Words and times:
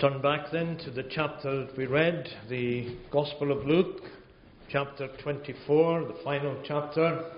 Turn 0.00 0.20
back 0.20 0.50
then 0.50 0.78
to 0.78 0.90
the 0.90 1.04
chapter 1.04 1.64
that 1.64 1.76
we 1.76 1.86
read, 1.86 2.28
the 2.48 2.96
Gospel 3.12 3.52
of 3.52 3.64
Luke, 3.64 4.02
chapter 4.68 5.08
24, 5.22 6.04
the 6.04 6.14
final 6.24 6.60
chapter, 6.66 7.30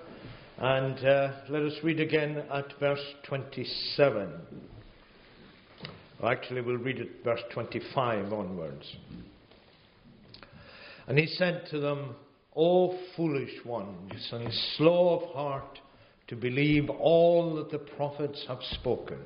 and 0.57 0.99
uh, 1.05 1.33
let 1.51 1.63
us 1.63 1.75
read 1.83 2.01
again 2.01 2.43
at 2.51 2.67
verse 2.81 3.05
27. 3.25 4.31
Actually, 6.25 6.63
we'll 6.63 6.79
read 6.79 7.01
it 7.01 7.23
verse 7.23 7.43
25 7.53 8.33
onwards. 8.33 8.97
And 11.07 11.19
he 11.19 11.27
said 11.27 11.67
to 11.71 11.81
them, 11.81 12.15
O 12.57 12.99
foolish 13.15 13.63
ones, 13.67 14.29
and 14.33 14.49
slow 14.77 15.21
of 15.21 15.35
heart 15.35 15.79
to 16.29 16.37
believe 16.37 16.89
all 16.89 17.57
that 17.57 17.71
the 17.71 17.79
prophets 17.79 18.43
have 18.49 18.61
spoken. 18.71 19.19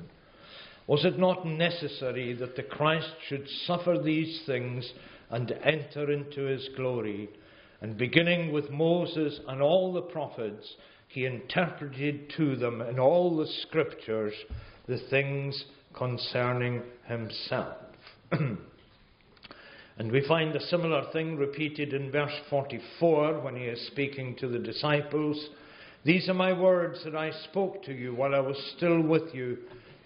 Was 0.88 1.04
it 1.04 1.18
not 1.18 1.46
necessary 1.46 2.32
that 2.32 2.56
the 2.56 2.62
Christ 2.62 3.12
should 3.28 3.46
suffer 3.66 3.98
these 4.02 4.42
things 4.46 4.90
and 5.28 5.52
enter 5.62 6.10
into 6.10 6.44
his 6.44 6.66
glory? 6.76 7.28
And 7.82 7.98
beginning 7.98 8.52
with 8.52 8.70
Moses 8.70 9.38
and 9.46 9.60
all 9.60 9.92
the 9.92 10.00
prophets, 10.00 10.66
he 11.08 11.26
interpreted 11.26 12.32
to 12.38 12.56
them 12.56 12.80
in 12.80 12.98
all 12.98 13.36
the 13.36 13.46
scriptures 13.68 14.32
the 14.86 14.98
things 15.10 15.62
concerning 15.94 16.82
himself. 17.06 17.76
and 18.32 18.58
we 20.10 20.26
find 20.26 20.56
a 20.56 20.66
similar 20.68 21.04
thing 21.12 21.36
repeated 21.36 21.92
in 21.92 22.10
verse 22.10 22.32
44 22.48 23.40
when 23.40 23.56
he 23.56 23.64
is 23.64 23.88
speaking 23.88 24.36
to 24.36 24.48
the 24.48 24.58
disciples. 24.58 25.50
These 26.06 26.30
are 26.30 26.34
my 26.34 26.58
words 26.58 27.04
that 27.04 27.14
I 27.14 27.30
spoke 27.50 27.82
to 27.84 27.92
you 27.92 28.14
while 28.14 28.34
I 28.34 28.40
was 28.40 28.56
still 28.74 29.02
with 29.02 29.34
you 29.34 29.58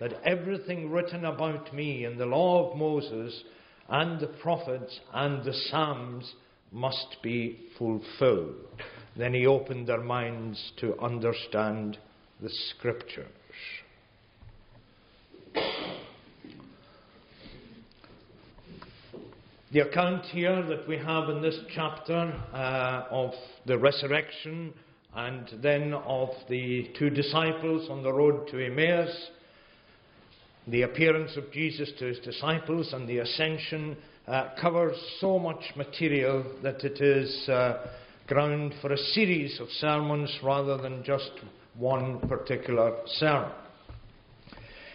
that 0.02 0.20
everything 0.24 0.90
written 0.90 1.24
about 1.26 1.72
me 1.72 2.04
in 2.04 2.18
the 2.18 2.26
law 2.26 2.68
of 2.68 2.76
Moses 2.76 3.44
and 3.88 4.18
the 4.18 4.26
prophets 4.26 4.98
and 5.14 5.44
the 5.44 5.54
Psalms 5.70 6.34
must 6.72 7.18
be 7.22 7.60
fulfilled. 7.78 8.56
Then 9.16 9.32
he 9.32 9.46
opened 9.46 9.86
their 9.86 10.00
minds 10.00 10.72
to 10.80 10.98
understand 10.98 11.98
the 12.40 12.50
scriptures. 12.50 13.28
The 19.70 19.88
account 19.88 20.24
here 20.24 20.64
that 20.64 20.88
we 20.88 20.98
have 20.98 21.28
in 21.28 21.40
this 21.40 21.60
chapter 21.76 22.34
uh, 22.52 23.04
of 23.08 23.30
the 23.66 23.78
resurrection 23.78 24.74
and 25.14 25.48
then 25.62 25.94
of 25.94 26.30
the 26.48 26.90
two 26.98 27.08
disciples 27.08 27.88
on 27.88 28.02
the 28.02 28.12
road 28.12 28.48
to 28.48 28.66
Emmaus 28.66 29.30
the 30.66 30.82
appearance 30.82 31.36
of 31.36 31.50
Jesus 31.50 31.90
to 31.98 32.06
his 32.06 32.18
disciples 32.20 32.92
and 32.92 33.08
the 33.08 33.18
ascension 33.18 33.96
uh, 34.28 34.50
covers 34.60 34.96
so 35.18 35.38
much 35.38 35.72
material 35.76 36.44
that 36.62 36.84
it 36.84 37.00
is 37.00 37.48
uh, 37.48 37.86
ground 38.28 38.72
for 38.80 38.92
a 38.92 38.96
series 38.96 39.58
of 39.60 39.68
sermons 39.70 40.30
rather 40.42 40.78
than 40.78 41.02
just 41.02 41.32
one 41.76 42.20
particular 42.28 42.96
sermon. 43.06 43.50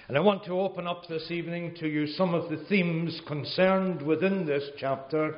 And 0.08 0.16
I 0.16 0.22
want 0.22 0.46
to 0.46 0.58
open 0.62 0.88
up 0.88 1.08
this 1.10 1.30
evening 1.32 1.76
to 1.80 1.88
you 1.88 2.08
some 2.08 2.34
of 2.34 2.50
the 2.50 2.64
themes 2.70 3.20
concerned 3.28 4.02
within 4.02 4.46
this 4.46 4.64
chapter, 4.78 5.36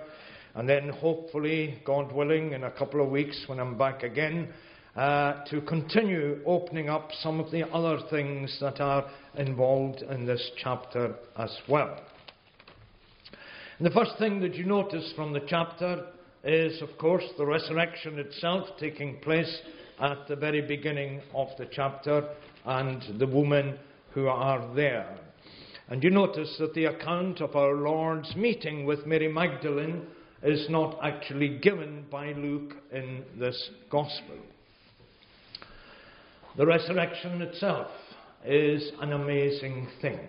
and 0.53 0.69
then 0.69 0.89
hopefully, 0.89 1.81
God 1.85 2.11
willing, 2.11 2.53
in 2.53 2.63
a 2.63 2.71
couple 2.71 3.03
of 3.03 3.09
weeks 3.09 3.45
when 3.47 3.59
I'm 3.59 3.79
back 3.79 4.03
again, 4.03 4.49
uh, 4.99 5.45
to 5.45 5.61
continue 5.61 6.41
opening 6.45 6.89
up 6.89 7.09
some 7.21 7.39
of 7.39 7.49
the 7.51 7.65
other 7.71 7.99
things 8.09 8.57
that 8.59 8.81
are 8.81 9.09
involved 9.35 10.01
in 10.01 10.25
this 10.25 10.51
chapter 10.61 11.15
as 11.37 11.57
well. 11.69 11.97
And 13.77 13.87
the 13.87 13.91
first 13.91 14.17
thing 14.19 14.41
that 14.41 14.55
you 14.55 14.65
notice 14.65 15.13
from 15.15 15.31
the 15.31 15.39
chapter 15.47 16.05
is, 16.43 16.81
of 16.81 16.89
course, 16.97 17.23
the 17.37 17.45
resurrection 17.45 18.19
itself 18.19 18.67
taking 18.77 19.21
place 19.21 19.61
at 20.01 20.27
the 20.27 20.35
very 20.35 20.67
beginning 20.67 21.21
of 21.33 21.47
the 21.57 21.69
chapter 21.71 22.31
and 22.65 23.01
the 23.19 23.27
women 23.27 23.79
who 24.13 24.27
are 24.27 24.75
there. 24.75 25.15
And 25.87 26.03
you 26.03 26.09
notice 26.09 26.53
that 26.59 26.73
the 26.73 26.85
account 26.85 27.39
of 27.39 27.55
our 27.55 27.75
Lord's 27.75 28.35
meeting 28.35 28.85
with 28.85 29.05
Mary 29.05 29.31
Magdalene 29.31 30.07
is 30.43 30.69
not 30.69 30.99
actually 31.01 31.57
given 31.59 32.03
by 32.11 32.33
Luke 32.33 32.73
in 32.91 33.23
this 33.39 33.69
Gospel. 33.89 34.39
The 36.57 36.65
resurrection 36.65 37.41
itself 37.41 37.87
is 38.43 38.91
an 39.01 39.13
amazing 39.13 39.87
thing. 40.01 40.19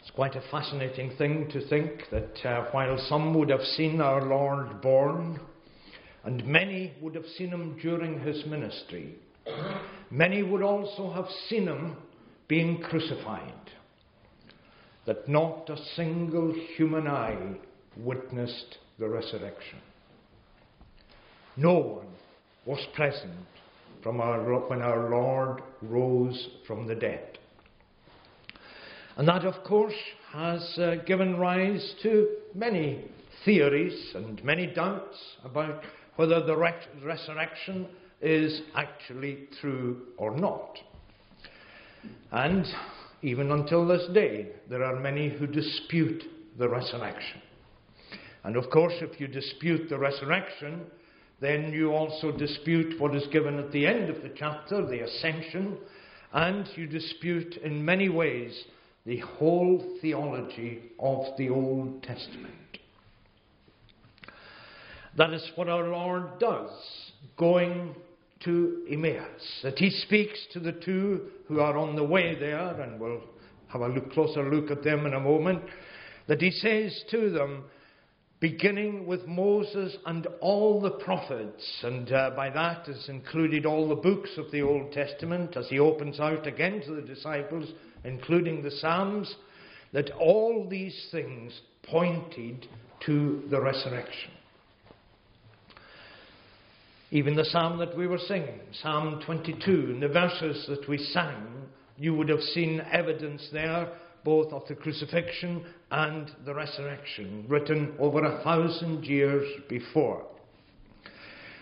It's 0.00 0.10
quite 0.12 0.36
a 0.36 0.42
fascinating 0.52 1.16
thing 1.18 1.48
to 1.50 1.68
think 1.68 2.04
that 2.12 2.48
uh, 2.48 2.66
while 2.70 2.96
some 3.08 3.34
would 3.34 3.50
have 3.50 3.62
seen 3.62 4.00
our 4.00 4.24
Lord 4.24 4.80
born, 4.80 5.40
and 6.24 6.46
many 6.46 6.94
would 7.00 7.16
have 7.16 7.26
seen 7.36 7.48
him 7.48 7.76
during 7.82 8.20
his 8.20 8.46
ministry, 8.46 9.16
many 10.10 10.44
would 10.44 10.62
also 10.62 11.10
have 11.12 11.28
seen 11.48 11.66
him 11.66 11.96
being 12.46 12.80
crucified, 12.80 13.70
that 15.06 15.28
not 15.28 15.68
a 15.68 15.84
single 15.96 16.54
human 16.76 17.08
eye 17.08 17.56
witnessed 17.96 18.78
the 19.00 19.08
resurrection. 19.08 19.80
No 21.56 21.78
one 21.78 22.06
was 22.64 22.84
present 22.94 23.46
from 24.06 24.20
our, 24.20 24.40
when 24.68 24.82
our 24.82 25.10
Lord 25.10 25.62
rose 25.82 26.48
from 26.64 26.86
the 26.86 26.94
dead. 26.94 27.40
And 29.16 29.26
that, 29.26 29.44
of 29.44 29.64
course, 29.64 29.96
has 30.32 30.78
uh, 30.78 30.94
given 31.04 31.38
rise 31.38 31.92
to 32.04 32.28
many 32.54 33.04
theories 33.44 34.12
and 34.14 34.44
many 34.44 34.68
doubts 34.68 35.16
about 35.42 35.82
whether 36.14 36.40
the 36.40 36.56
re- 36.56 36.72
resurrection 37.02 37.88
is 38.20 38.60
actually 38.76 39.48
true 39.60 40.02
or 40.18 40.30
not. 40.30 40.78
And 42.30 42.64
even 43.22 43.50
until 43.50 43.88
this 43.88 44.06
day, 44.14 44.50
there 44.70 44.84
are 44.84 45.00
many 45.00 45.30
who 45.30 45.48
dispute 45.48 46.22
the 46.60 46.68
resurrection. 46.68 47.42
And 48.44 48.54
of 48.54 48.70
course, 48.70 48.94
if 49.00 49.18
you 49.18 49.26
dispute 49.26 49.88
the 49.88 49.98
resurrection, 49.98 50.82
then 51.40 51.72
you 51.72 51.92
also 51.92 52.32
dispute 52.32 53.00
what 53.00 53.14
is 53.14 53.26
given 53.32 53.58
at 53.58 53.70
the 53.72 53.86
end 53.86 54.08
of 54.08 54.22
the 54.22 54.32
chapter, 54.34 54.86
the 54.86 55.00
ascension, 55.00 55.76
and 56.32 56.68
you 56.76 56.86
dispute 56.86 57.56
in 57.58 57.84
many 57.84 58.08
ways 58.08 58.64
the 59.04 59.18
whole 59.18 59.98
theology 60.00 60.82
of 60.98 61.26
the 61.38 61.50
Old 61.50 62.02
Testament. 62.02 62.54
That 65.16 65.32
is 65.32 65.50
what 65.54 65.68
our 65.68 65.88
Lord 65.88 66.38
does, 66.38 66.70
going 67.38 67.94
to 68.44 68.84
Emmaus. 68.90 69.60
That 69.62 69.78
he 69.78 69.90
speaks 69.90 70.38
to 70.52 70.60
the 70.60 70.72
two 70.72 71.28
who 71.48 71.60
are 71.60 71.76
on 71.78 71.96
the 71.96 72.04
way 72.04 72.38
there, 72.38 72.80
and 72.80 73.00
we'll 73.00 73.22
have 73.68 73.80
a 73.80 73.88
look, 73.88 74.12
closer 74.12 74.50
look 74.50 74.70
at 74.70 74.84
them 74.84 75.06
in 75.06 75.14
a 75.14 75.20
moment. 75.20 75.62
That 76.26 76.42
he 76.42 76.50
says 76.50 77.04
to 77.10 77.30
them, 77.30 77.64
beginning 78.40 79.06
with 79.06 79.26
Moses 79.26 79.96
and 80.04 80.26
all 80.40 80.80
the 80.80 80.90
prophets, 80.90 81.64
and 81.82 82.12
uh, 82.12 82.30
by 82.36 82.50
that 82.50 82.88
is 82.88 83.08
included 83.08 83.64
all 83.64 83.88
the 83.88 83.94
books 83.94 84.30
of 84.36 84.50
the 84.50 84.62
Old 84.62 84.92
Testament, 84.92 85.56
as 85.56 85.68
he 85.68 85.78
opens 85.78 86.20
out 86.20 86.46
again 86.46 86.82
to 86.86 86.94
the 86.94 87.02
disciples, 87.02 87.70
including 88.04 88.62
the 88.62 88.70
Psalms, 88.70 89.34
that 89.92 90.10
all 90.12 90.66
these 90.68 91.08
things 91.10 91.58
pointed 91.84 92.66
to 93.06 93.42
the 93.50 93.60
resurrection. 93.60 94.30
Even 97.10 97.36
the 97.36 97.44
psalm 97.44 97.78
that 97.78 97.96
we 97.96 98.06
were 98.06 98.18
singing, 98.18 98.60
Psalm 98.82 99.22
22, 99.24 99.70
in 99.70 100.00
the 100.00 100.08
verses 100.08 100.66
that 100.68 100.88
we 100.88 100.98
sang, 100.98 101.46
you 101.96 102.14
would 102.14 102.28
have 102.28 102.40
seen 102.40 102.82
evidence 102.90 103.48
there 103.52 103.92
both 104.26 104.52
of 104.52 104.66
the 104.66 104.74
crucifixion 104.74 105.64
and 105.92 106.32
the 106.44 106.52
resurrection, 106.52 107.44
written 107.46 107.94
over 108.00 108.24
a 108.24 108.42
thousand 108.42 109.04
years 109.04 109.46
before. 109.68 110.26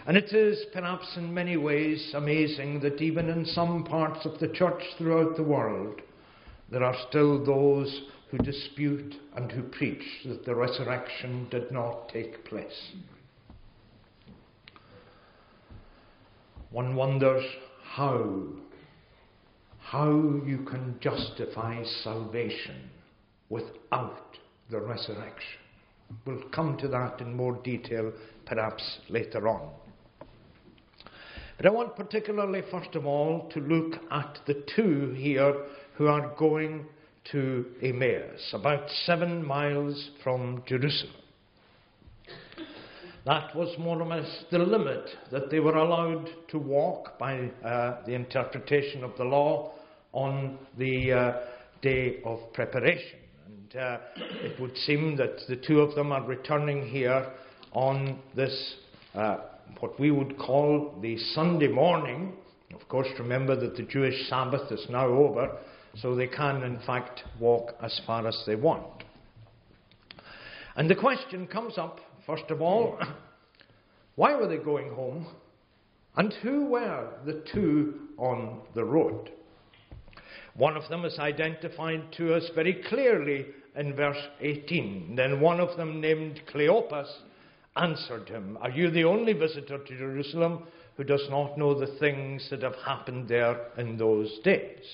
And 0.06 0.16
it 0.16 0.32
is 0.32 0.64
perhaps 0.72 1.06
in 1.18 1.32
many 1.32 1.58
ways 1.58 2.12
amazing 2.14 2.80
that 2.80 3.02
even 3.02 3.28
in 3.28 3.44
some 3.44 3.84
parts 3.84 4.24
of 4.24 4.38
the 4.40 4.48
church 4.48 4.82
throughout 4.96 5.36
the 5.36 5.42
world, 5.42 6.00
there 6.70 6.82
are 6.82 6.96
still 7.10 7.44
those 7.44 8.02
who 8.30 8.38
dispute 8.38 9.14
and 9.36 9.52
who 9.52 9.62
preach 9.64 10.02
that 10.24 10.46
the 10.46 10.54
resurrection 10.54 11.46
did 11.50 11.70
not 11.70 12.08
take 12.08 12.46
place. 12.46 12.92
One 16.70 16.96
wonders 16.96 17.44
how 17.82 18.46
how 19.94 20.10
you 20.44 20.66
can 20.68 20.96
justify 20.98 21.80
salvation 22.02 22.90
without 23.48 24.36
the 24.68 24.80
resurrection. 24.80 25.60
We'll 26.26 26.42
come 26.52 26.76
to 26.78 26.88
that 26.88 27.20
in 27.20 27.36
more 27.36 27.60
detail 27.62 28.12
perhaps 28.44 28.82
later 29.08 29.46
on. 29.46 29.70
But 31.56 31.66
I 31.66 31.70
want 31.70 31.94
particularly, 31.94 32.62
first 32.72 32.96
of 32.96 33.06
all, 33.06 33.48
to 33.54 33.60
look 33.60 34.00
at 34.10 34.40
the 34.48 34.64
two 34.74 35.14
here 35.16 35.54
who 35.96 36.08
are 36.08 36.34
going 36.36 36.86
to 37.30 37.64
Emmaus, 37.80 38.52
about 38.52 38.90
seven 39.06 39.46
miles 39.46 40.10
from 40.24 40.64
Jerusalem. 40.66 41.14
That 43.26 43.54
was 43.54 43.72
more 43.78 44.02
or 44.02 44.06
less 44.06 44.44
the 44.50 44.58
limit 44.58 45.08
that 45.30 45.52
they 45.52 45.60
were 45.60 45.76
allowed 45.76 46.28
to 46.48 46.58
walk 46.58 47.16
by 47.16 47.48
uh, 47.64 48.04
the 48.04 48.14
interpretation 48.14 49.04
of 49.04 49.16
the 49.16 49.24
law 49.24 49.70
on 50.14 50.58
the 50.78 51.12
uh, 51.12 51.32
day 51.82 52.22
of 52.24 52.38
preparation. 52.54 53.18
And 53.46 53.76
uh, 53.76 53.98
it 54.16 54.58
would 54.58 54.74
seem 54.78 55.16
that 55.16 55.36
the 55.48 55.56
two 55.56 55.80
of 55.80 55.94
them 55.94 56.12
are 56.12 56.24
returning 56.24 56.88
here 56.88 57.30
on 57.72 58.18
this, 58.34 58.76
uh, 59.14 59.38
what 59.80 60.00
we 60.00 60.10
would 60.10 60.38
call 60.38 60.98
the 61.02 61.18
Sunday 61.34 61.68
morning. 61.68 62.32
Of 62.74 62.88
course, 62.88 63.08
remember 63.18 63.54
that 63.60 63.76
the 63.76 63.82
Jewish 63.82 64.28
Sabbath 64.30 64.72
is 64.72 64.86
now 64.88 65.08
over, 65.08 65.58
so 65.96 66.14
they 66.14 66.28
can, 66.28 66.62
in 66.62 66.78
fact, 66.86 67.22
walk 67.38 67.74
as 67.82 68.00
far 68.06 68.26
as 68.26 68.42
they 68.46 68.56
want. 68.56 69.04
And 70.76 70.88
the 70.88 70.96
question 70.96 71.46
comes 71.46 71.76
up 71.76 72.00
First 72.26 72.50
of 72.50 72.62
all, 72.62 72.98
why 74.16 74.34
were 74.34 74.48
they 74.48 74.56
going 74.56 74.94
home? 74.94 75.26
And 76.16 76.32
who 76.42 76.66
were 76.66 77.08
the 77.26 77.44
two 77.52 78.08
on 78.16 78.60
the 78.74 78.84
road? 78.84 79.30
One 80.54 80.76
of 80.76 80.88
them 80.88 81.04
is 81.04 81.18
identified 81.18 82.12
to 82.12 82.34
us 82.34 82.48
very 82.54 82.82
clearly 82.88 83.46
in 83.76 83.94
verse 83.94 84.22
18. 84.40 85.16
Then 85.16 85.40
one 85.40 85.60
of 85.60 85.76
them, 85.76 86.00
named 86.00 86.40
Cleopas, 86.52 87.08
answered 87.76 88.28
him, 88.28 88.56
Are 88.60 88.70
you 88.70 88.90
the 88.90 89.04
only 89.04 89.32
visitor 89.32 89.78
to 89.78 89.98
Jerusalem 89.98 90.64
who 90.96 91.02
does 91.04 91.26
not 91.28 91.58
know 91.58 91.78
the 91.78 91.98
things 91.98 92.48
that 92.50 92.62
have 92.62 92.76
happened 92.86 93.28
there 93.28 93.68
in 93.76 93.96
those 93.96 94.38
days? 94.44 94.84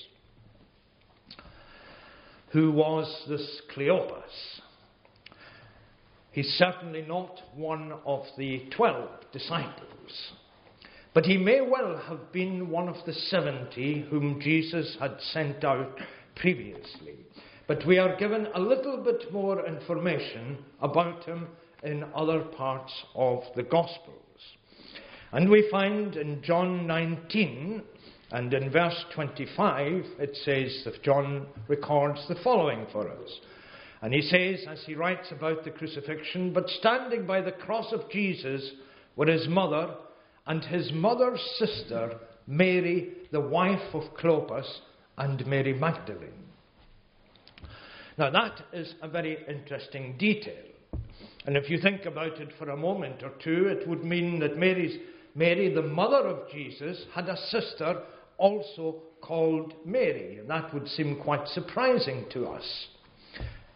Who 2.51 2.71
was 2.71 3.25
this 3.29 3.61
Cleopas? 3.73 4.61
He's 6.31 6.49
certainly 6.57 7.03
not 7.03 7.39
one 7.55 7.93
of 8.05 8.23
the 8.37 8.65
twelve 8.75 9.09
disciples. 9.31 10.31
But 11.13 11.25
he 11.25 11.37
may 11.37 11.59
well 11.59 11.97
have 12.07 12.31
been 12.31 12.69
one 12.69 12.87
of 12.87 13.05
the 13.05 13.13
seventy 13.13 14.05
whom 14.09 14.39
Jesus 14.39 14.95
had 14.99 15.17
sent 15.19 15.63
out 15.63 15.99
previously. 16.35 17.15
But 17.67 17.85
we 17.85 17.97
are 17.97 18.15
given 18.15 18.47
a 18.53 18.59
little 18.59 18.97
bit 18.97 19.31
more 19.31 19.65
information 19.65 20.57
about 20.81 21.25
him 21.25 21.47
in 21.83 22.05
other 22.15 22.41
parts 22.41 22.93
of 23.13 23.43
the 23.55 23.63
Gospels. 23.63 24.17
And 25.33 25.49
we 25.49 25.69
find 25.69 26.15
in 26.15 26.41
John 26.43 26.87
19 26.87 27.83
and 28.31 28.53
in 28.53 28.71
verse 28.71 29.05
25, 29.13 30.05
it 30.19 30.37
says 30.45 30.83
that 30.85 31.03
John 31.03 31.47
records 31.67 32.25
the 32.29 32.35
following 32.43 32.85
for 32.91 33.09
us. 33.09 33.39
And 34.01 34.13
he 34.13 34.21
says, 34.21 34.65
as 34.67 34.83
he 34.85 34.95
writes 34.95 35.31
about 35.31 35.63
the 35.63 35.71
crucifixion, 35.71 36.53
but 36.53 36.69
standing 36.69 37.25
by 37.25 37.41
the 37.41 37.51
cross 37.51 37.91
of 37.91 38.09
Jesus 38.09 38.71
were 39.15 39.27
his 39.27 39.47
mother 39.47 39.93
and 40.47 40.63
his 40.63 40.91
mother's 40.93 41.41
sister, 41.57 42.17
Mary, 42.47 43.13
the 43.31 43.41
wife 43.41 43.93
of 43.93 44.03
Clopas, 44.15 44.67
and 45.17 45.45
Mary 45.45 45.73
Magdalene. 45.73 46.45
Now, 48.17 48.29
that 48.31 48.61
is 48.73 48.93
a 49.01 49.07
very 49.07 49.37
interesting 49.47 50.15
detail. 50.17 50.65
And 51.45 51.57
if 51.57 51.69
you 51.69 51.79
think 51.79 52.05
about 52.05 52.39
it 52.39 52.49
for 52.59 52.69
a 52.69 52.77
moment 52.77 53.23
or 53.23 53.31
two, 53.43 53.67
it 53.67 53.87
would 53.87 54.03
mean 54.03 54.39
that 54.39 54.57
Mary's, 54.57 54.97
Mary, 55.33 55.73
the 55.73 55.81
mother 55.81 56.27
of 56.27 56.49
Jesus, 56.51 57.05
had 57.13 57.29
a 57.29 57.37
sister 57.37 58.01
also 58.37 59.01
called 59.21 59.73
Mary. 59.85 60.37
And 60.39 60.49
that 60.49 60.73
would 60.73 60.87
seem 60.87 61.19
quite 61.21 61.47
surprising 61.47 62.25
to 62.33 62.47
us 62.47 62.87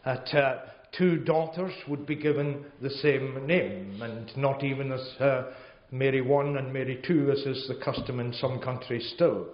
that 0.03 0.33
uh, 0.35 0.59
two 0.97 1.17
daughters 1.17 1.73
would 1.87 2.05
be 2.05 2.15
given 2.15 2.65
the 2.81 2.89
same 2.89 3.45
name, 3.47 4.01
and 4.01 4.31
not 4.37 4.63
even 4.63 4.91
as 4.91 5.01
uh, 5.19 5.51
Mary 5.97 6.21
1 6.21 6.57
and 6.57 6.73
Mary 6.73 7.01
2, 7.07 7.31
as 7.31 7.39
is 7.39 7.67
the 7.67 7.83
custom 7.83 8.19
in 8.19 8.33
some 8.33 8.59
countries 8.59 9.11
still. 9.15 9.47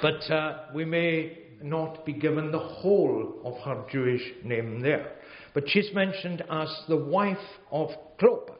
But 0.00 0.30
uh, 0.30 0.64
we 0.74 0.84
may 0.84 1.38
not 1.62 2.06
be 2.06 2.12
given 2.12 2.50
the 2.50 2.58
whole 2.58 3.40
of 3.44 3.58
her 3.64 3.84
Jewish 3.90 4.22
name 4.44 4.80
there. 4.80 5.12
But 5.54 5.64
she's 5.68 5.92
mentioned 5.92 6.42
as 6.50 6.68
the 6.88 6.96
wife 6.96 7.36
of 7.70 7.90
Cleopas. 8.20 8.54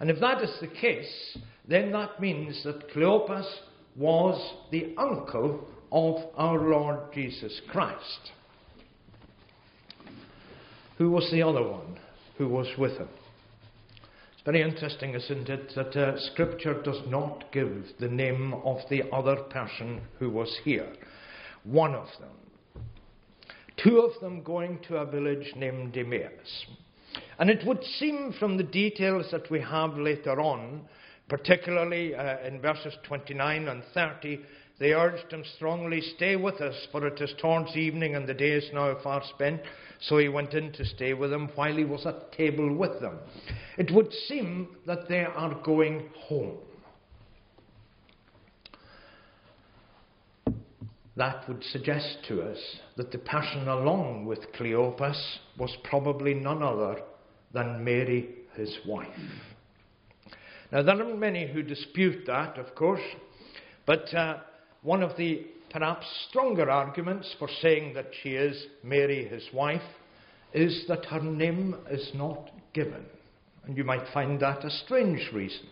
And 0.00 0.10
if 0.10 0.18
that 0.20 0.42
is 0.42 0.50
the 0.60 0.68
case, 0.68 1.38
then 1.68 1.92
that 1.92 2.20
means 2.20 2.62
that 2.64 2.90
Cleopas 2.90 3.46
was 3.96 4.54
the 4.70 4.94
uncle 4.96 5.68
of 5.92 6.16
our 6.36 6.58
Lord 6.58 7.12
Jesus 7.14 7.60
Christ. 7.68 8.32
Who 10.98 11.10
was 11.10 11.30
the 11.30 11.42
other 11.42 11.62
one 11.62 11.98
who 12.38 12.48
was 12.48 12.66
with 12.78 12.92
him? 12.92 13.08
Very 14.44 14.60
interesting, 14.60 15.14
isn't 15.14 15.48
it, 15.48 15.72
that 15.76 15.96
uh, 15.96 16.18
Scripture 16.32 16.82
does 16.82 17.00
not 17.06 17.44
give 17.52 17.84
the 18.00 18.08
name 18.08 18.54
of 18.64 18.78
the 18.90 19.02
other 19.12 19.36
person 19.36 20.00
who 20.18 20.30
was 20.30 20.58
here. 20.64 20.92
One 21.62 21.94
of 21.94 22.08
them. 22.18 22.82
Two 23.76 24.00
of 24.00 24.20
them 24.20 24.42
going 24.42 24.80
to 24.88 24.96
a 24.96 25.06
village 25.06 25.52
named 25.54 25.96
Emmaus. 25.96 26.66
And 27.38 27.50
it 27.50 27.64
would 27.64 27.84
seem 27.84 28.34
from 28.38 28.56
the 28.56 28.64
details 28.64 29.26
that 29.30 29.48
we 29.48 29.60
have 29.60 29.96
later 29.96 30.40
on, 30.40 30.82
particularly 31.28 32.14
uh, 32.16 32.38
in 32.44 32.60
verses 32.60 32.94
29 33.04 33.68
and 33.68 33.84
30, 33.94 34.40
they 34.80 34.92
urged 34.92 35.32
him 35.32 35.44
strongly, 35.54 36.00
Stay 36.16 36.34
with 36.34 36.60
us, 36.60 36.88
for 36.90 37.06
it 37.06 37.20
is 37.20 37.32
towards 37.40 37.76
evening 37.76 38.16
and 38.16 38.26
the 38.26 38.34
day 38.34 38.50
is 38.50 38.68
now 38.72 38.96
far 39.04 39.22
spent. 39.34 39.60
So 40.02 40.18
he 40.18 40.28
went 40.28 40.52
in 40.54 40.72
to 40.72 40.84
stay 40.84 41.14
with 41.14 41.30
them 41.30 41.48
while 41.54 41.76
he 41.76 41.84
was 41.84 42.06
at 42.06 42.32
table 42.32 42.74
with 42.74 43.00
them. 43.00 43.18
It 43.78 43.90
would 43.92 44.12
seem 44.12 44.68
that 44.86 45.08
they 45.08 45.24
are 45.24 45.54
going 45.62 46.10
home. 46.16 46.58
That 51.14 51.46
would 51.46 51.62
suggest 51.64 52.18
to 52.28 52.42
us 52.42 52.58
that 52.96 53.12
the 53.12 53.18
person 53.18 53.68
along 53.68 54.24
with 54.24 54.52
Cleopas 54.54 55.38
was 55.58 55.76
probably 55.84 56.34
none 56.34 56.62
other 56.62 57.00
than 57.52 57.84
Mary, 57.84 58.30
his 58.56 58.78
wife. 58.86 59.08
Now, 60.72 60.82
there 60.82 61.00
are 61.00 61.14
many 61.14 61.46
who 61.46 61.62
dispute 61.62 62.26
that, 62.26 62.58
of 62.58 62.74
course, 62.74 63.02
but 63.84 64.12
uh, 64.14 64.38
one 64.82 65.02
of 65.02 65.16
the 65.18 65.46
perhaps 65.72 66.06
stronger 66.28 66.70
arguments 66.70 67.34
for 67.38 67.48
saying 67.60 67.94
that 67.94 68.10
she 68.22 68.30
is 68.30 68.66
Mary, 68.82 69.26
his 69.26 69.48
wife, 69.52 69.80
is 70.52 70.84
that 70.88 71.06
her 71.06 71.20
name 71.20 71.76
is 71.90 72.10
not 72.14 72.50
given. 72.74 73.04
And 73.64 73.76
you 73.76 73.84
might 73.84 74.06
find 74.12 74.38
that 74.40 74.64
a 74.64 74.70
strange 74.70 75.30
reason. 75.32 75.66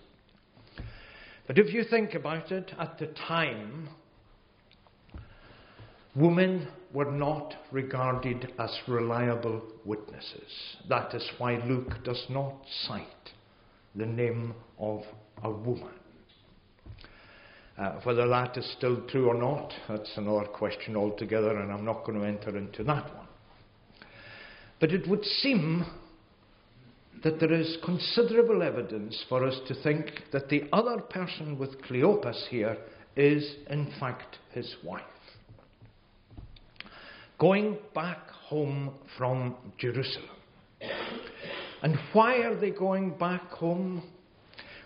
But 1.46 1.58
if 1.58 1.74
you 1.74 1.84
think 1.84 2.14
about 2.14 2.50
it, 2.50 2.72
at 2.78 2.98
the 2.98 3.08
time, 3.08 3.88
women 6.14 6.68
were 6.92 7.10
not 7.10 7.54
regarded 7.70 8.52
as 8.58 8.70
reliable 8.88 9.62
witnesses. 9.84 10.76
That 10.88 11.14
is 11.14 11.28
why 11.38 11.56
Luke 11.66 12.02
does 12.04 12.24
not 12.28 12.54
cite 12.86 13.06
the 13.94 14.06
name 14.06 14.54
of 14.78 15.02
a 15.42 15.50
woman. 15.50 15.99
Uh, 17.80 17.98
whether 18.02 18.28
that 18.28 18.58
is 18.58 18.74
still 18.76 19.00
true 19.08 19.28
or 19.28 19.34
not, 19.34 19.72
that's 19.88 20.12
another 20.16 20.44
question 20.44 20.96
altogether, 20.96 21.56
and 21.56 21.72
I'm 21.72 21.84
not 21.84 22.04
going 22.04 22.20
to 22.20 22.26
enter 22.26 22.54
into 22.58 22.84
that 22.84 23.04
one. 23.16 23.26
But 24.80 24.92
it 24.92 25.08
would 25.08 25.24
seem 25.24 25.86
that 27.24 27.40
there 27.40 27.54
is 27.54 27.78
considerable 27.82 28.62
evidence 28.62 29.24
for 29.30 29.46
us 29.46 29.58
to 29.68 29.82
think 29.82 30.10
that 30.30 30.50
the 30.50 30.64
other 30.74 31.00
person 31.00 31.58
with 31.58 31.80
Cleopas 31.80 32.48
here 32.48 32.76
is, 33.16 33.56
in 33.70 33.90
fact, 33.98 34.36
his 34.52 34.76
wife. 34.84 35.02
Going 37.38 37.78
back 37.94 38.28
home 38.28 38.92
from 39.16 39.56
Jerusalem. 39.78 40.28
And 41.82 41.96
why 42.12 42.42
are 42.42 42.60
they 42.60 42.72
going 42.72 43.16
back 43.16 43.48
home? 43.52 44.02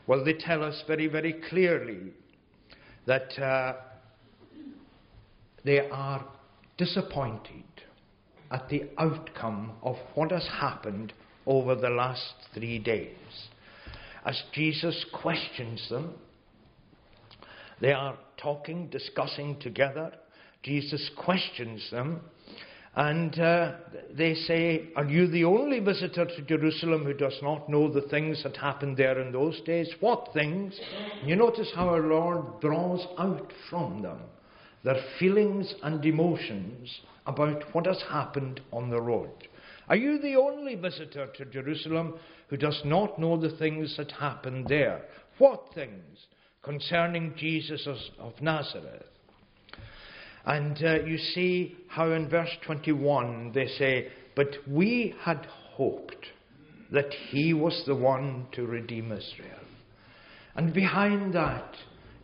Well, 0.06 0.24
they 0.24 0.34
tell 0.34 0.62
us 0.62 0.80
very, 0.86 1.08
very 1.08 1.40
clearly 1.48 2.12
that 3.06 3.38
uh, 3.38 3.74
they 5.64 5.88
are 5.90 6.24
disappointed 6.76 7.64
at 8.50 8.68
the 8.68 8.84
outcome 8.98 9.72
of 9.82 9.96
what 10.14 10.30
has 10.30 10.46
happened 10.60 11.12
over 11.46 11.74
the 11.74 11.90
last 11.90 12.34
three 12.54 12.78
days. 12.78 13.16
As 14.24 14.42
Jesus 14.52 15.04
questions 15.12 15.86
them, 15.90 16.14
they 17.80 17.92
are 17.92 18.16
talking, 18.36 18.88
discussing 18.88 19.58
together. 19.60 20.12
Jesus 20.62 21.10
questions 21.16 21.86
them, 21.90 22.20
and 22.96 23.38
uh, 23.40 23.72
they 24.16 24.34
say, 24.34 24.90
Are 24.94 25.04
you 25.04 25.26
the 25.26 25.44
only 25.44 25.80
visitor 25.80 26.26
to 26.26 26.42
Jerusalem 26.42 27.04
who 27.04 27.14
does 27.14 27.36
not 27.42 27.68
know 27.68 27.92
the 27.92 28.08
things 28.08 28.42
that 28.44 28.56
happened 28.56 28.96
there 28.96 29.20
in 29.20 29.32
those 29.32 29.60
days? 29.62 29.92
What 30.00 30.28
things? 30.32 30.78
You 31.24 31.34
notice 31.34 31.72
how 31.74 31.88
our 31.88 32.06
Lord 32.06 32.60
draws 32.60 33.04
out 33.18 33.52
from 33.68 34.02
them 34.02 34.18
their 34.84 35.02
feelings 35.18 35.74
and 35.82 36.04
emotions 36.04 37.00
about 37.26 37.64
what 37.72 37.86
has 37.86 38.02
happened 38.10 38.60
on 38.70 38.90
the 38.90 39.00
road. 39.00 39.48
Are 39.88 39.96
you 39.96 40.18
the 40.18 40.36
only 40.36 40.76
visitor 40.76 41.26
to 41.36 41.44
Jerusalem 41.46 42.14
who 42.48 42.56
does 42.56 42.80
not 42.84 43.18
know 43.18 43.40
the 43.40 43.56
things 43.56 43.96
that 43.96 44.12
happened 44.12 44.66
there? 44.68 45.02
What 45.38 45.68
things? 45.74 46.26
Concerning 46.62 47.34
Jesus 47.36 47.86
of 48.18 48.40
Nazareth. 48.40 49.13
And 50.46 50.76
uh, 50.84 51.02
you 51.04 51.16
see 51.16 51.76
how 51.88 52.10
in 52.12 52.28
verse 52.28 52.50
21 52.66 53.52
they 53.54 53.66
say, 53.66 54.08
But 54.36 54.48
we 54.68 55.14
had 55.22 55.46
hoped 55.46 56.26
that 56.92 57.12
he 57.30 57.54
was 57.54 57.82
the 57.86 57.94
one 57.94 58.46
to 58.52 58.66
redeem 58.66 59.10
Israel. 59.10 59.58
And 60.54 60.72
behind 60.72 61.34
that, 61.34 61.74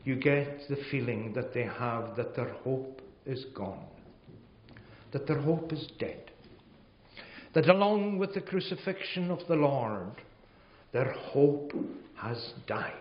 you 0.05 0.17
get 0.17 0.69
the 0.69 0.79
feeling 0.91 1.33
that 1.35 1.53
they 1.53 1.65
have 1.65 2.17
that 2.17 2.37
their 2.37 2.53
hope 2.65 3.03
is 3.27 3.45
gone, 3.55 3.85
that 5.13 5.27
their 5.27 5.41
hope 5.41 5.73
is 5.73 5.89
dead. 5.99 6.31
That 7.55 7.69
along 7.69 8.19
with 8.19 8.35
the 8.35 8.41
crucifixion 8.41 9.31
of 9.31 9.41
the 9.49 9.57
Lord, 9.57 10.13
their 10.93 11.13
hope 11.13 11.73
has 12.17 12.53
died. 12.67 12.93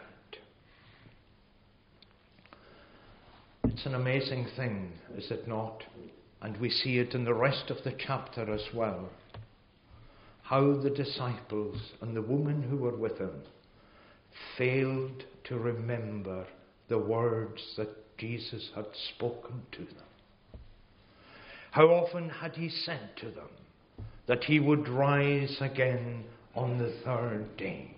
It's 3.66 3.86
an 3.86 3.96
amazing 3.96 4.48
thing, 4.56 4.94
is 5.18 5.32
it 5.32 5.48
not? 5.48 5.84
And 6.42 6.58
we 6.58 6.70
see 6.70 7.00
it 7.00 7.14
in 7.14 7.26
the 7.26 7.34
rest 7.34 7.70
of 7.70 7.84
the 7.84 7.94
chapter 7.98 8.52
as 8.54 8.64
well. 8.74 9.10
How 10.44 10.76
the 10.76 10.90
disciples 10.90 11.78
and 12.02 12.16
the 12.16 12.22
woman 12.22 12.62
who 12.62 12.78
were 12.78 12.96
with 12.96 13.18
him 13.18 13.42
failed 14.58 15.24
to 15.46 15.58
remember 15.58 16.46
the 16.88 16.98
words 16.98 17.62
that 17.78 18.18
Jesus 18.18 18.70
had 18.76 18.88
spoken 19.16 19.62
to 19.74 19.86
them. 19.86 20.60
How 21.72 21.88
often 21.88 22.30
had 22.30 22.56
he 22.56 22.70
said 22.70 23.12
to 23.18 23.28
them 23.28 23.50
that 24.28 24.44
he 24.44 24.60
would 24.60 24.90
rise 24.90 25.58
again 25.62 26.24
on 26.56 26.78
the 26.78 26.94
third 27.04 27.56
day? 27.58 27.96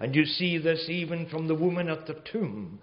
And 0.00 0.14
you 0.14 0.24
see 0.24 0.58
this 0.58 0.86
even 0.88 1.28
from 1.28 1.48
the 1.48 1.54
woman 1.54 1.88
at 1.88 2.06
the 2.06 2.20
tomb 2.30 2.78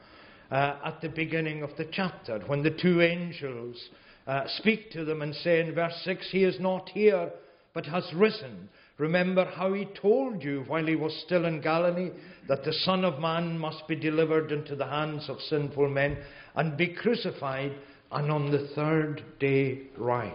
uh, 0.52 0.78
at 0.86 1.02
the 1.02 1.10
beginning 1.10 1.64
of 1.64 1.72
the 1.78 1.88
chapter, 1.92 2.40
when 2.48 2.64
the 2.64 2.70
two 2.82 3.02
angels 3.02 3.90
uh, 4.28 4.44
speak 4.58 4.92
to 4.92 5.06
them 5.06 5.22
and 5.22 5.36
say 5.36 5.60
in 5.60 5.74
verse 5.74 6.00
6, 6.04 6.28
He 6.32 6.44
is 6.44 6.60
not 6.60 6.90
here, 6.90 7.32
but 7.74 7.86
has 7.86 8.12
risen. 8.14 8.70
Remember 8.98 9.46
how 9.46 9.74
he 9.74 9.86
told 10.02 10.42
you 10.42 10.64
while 10.68 10.86
he 10.86 10.96
was 10.96 11.24
still 11.26 11.46
in 11.46 11.62
Galilee 11.62 12.12
that 12.48 12.64
the 12.64 12.72
Son 12.72 13.04
of 13.04 13.20
Man 13.20 13.58
must 13.60 13.88
be 13.88 13.96
delivered 13.96 14.52
into 14.52 14.76
the 14.76 14.88
hands 14.88 15.30
of 15.30 15.42
sinful 15.42 15.90
men 15.90 16.18
and 16.56 16.78
be 16.78 16.88
crucified 16.88 17.74
and 18.12 18.32
on 18.32 18.52
the 18.52 18.70
third 18.74 19.24
day 19.40 19.82
rise. 19.98 20.32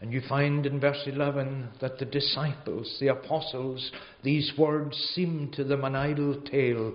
And 0.00 0.12
you 0.12 0.20
find 0.28 0.64
in 0.64 0.78
verse 0.78 1.02
11 1.06 1.70
that 1.80 1.98
the 1.98 2.04
disciples, 2.04 2.96
the 3.00 3.08
apostles, 3.08 3.90
these 4.22 4.52
words 4.56 4.96
seemed 5.14 5.52
to 5.54 5.64
them 5.64 5.84
an 5.84 5.96
idle 5.96 6.40
tale, 6.42 6.94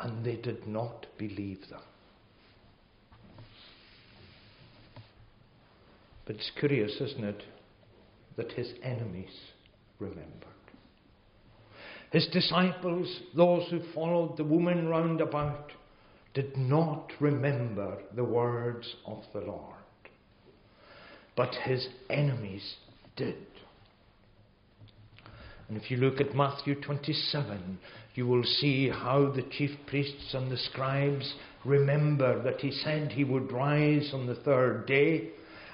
and 0.00 0.24
they 0.24 0.36
did 0.36 0.66
not 0.66 1.06
believe 1.16 1.60
them. 1.70 1.80
But 6.26 6.36
it's 6.36 6.50
curious, 6.58 7.00
isn't 7.00 7.24
it, 7.24 7.42
that 8.36 8.52
his 8.52 8.72
enemies 8.82 9.36
remembered. 9.98 10.46
His 12.12 12.26
disciples, 12.32 13.20
those 13.36 13.68
who 13.70 13.80
followed 13.94 14.36
the 14.36 14.44
woman 14.44 14.88
round 14.88 15.20
about, 15.20 15.72
did 16.34 16.56
not 16.56 17.10
remember 17.20 17.98
the 18.14 18.24
words 18.24 18.96
of 19.06 19.22
the 19.32 19.40
Lord. 19.40 19.79
But 21.40 21.54
his 21.54 21.88
enemies 22.10 22.74
did. 23.16 23.46
And 25.66 25.78
if 25.78 25.90
you 25.90 25.96
look 25.96 26.20
at 26.20 26.34
Matthew 26.34 26.74
27, 26.74 27.78
you 28.14 28.26
will 28.26 28.44
see 28.44 28.90
how 28.90 29.32
the 29.34 29.44
chief 29.50 29.70
priests 29.86 30.34
and 30.34 30.52
the 30.52 30.58
scribes 30.58 31.32
remember 31.64 32.42
that 32.42 32.60
he 32.60 32.70
said 32.70 33.12
he 33.12 33.24
would 33.24 33.50
rise 33.52 34.10
on 34.12 34.26
the 34.26 34.34
third 34.34 34.84
day 34.84 35.30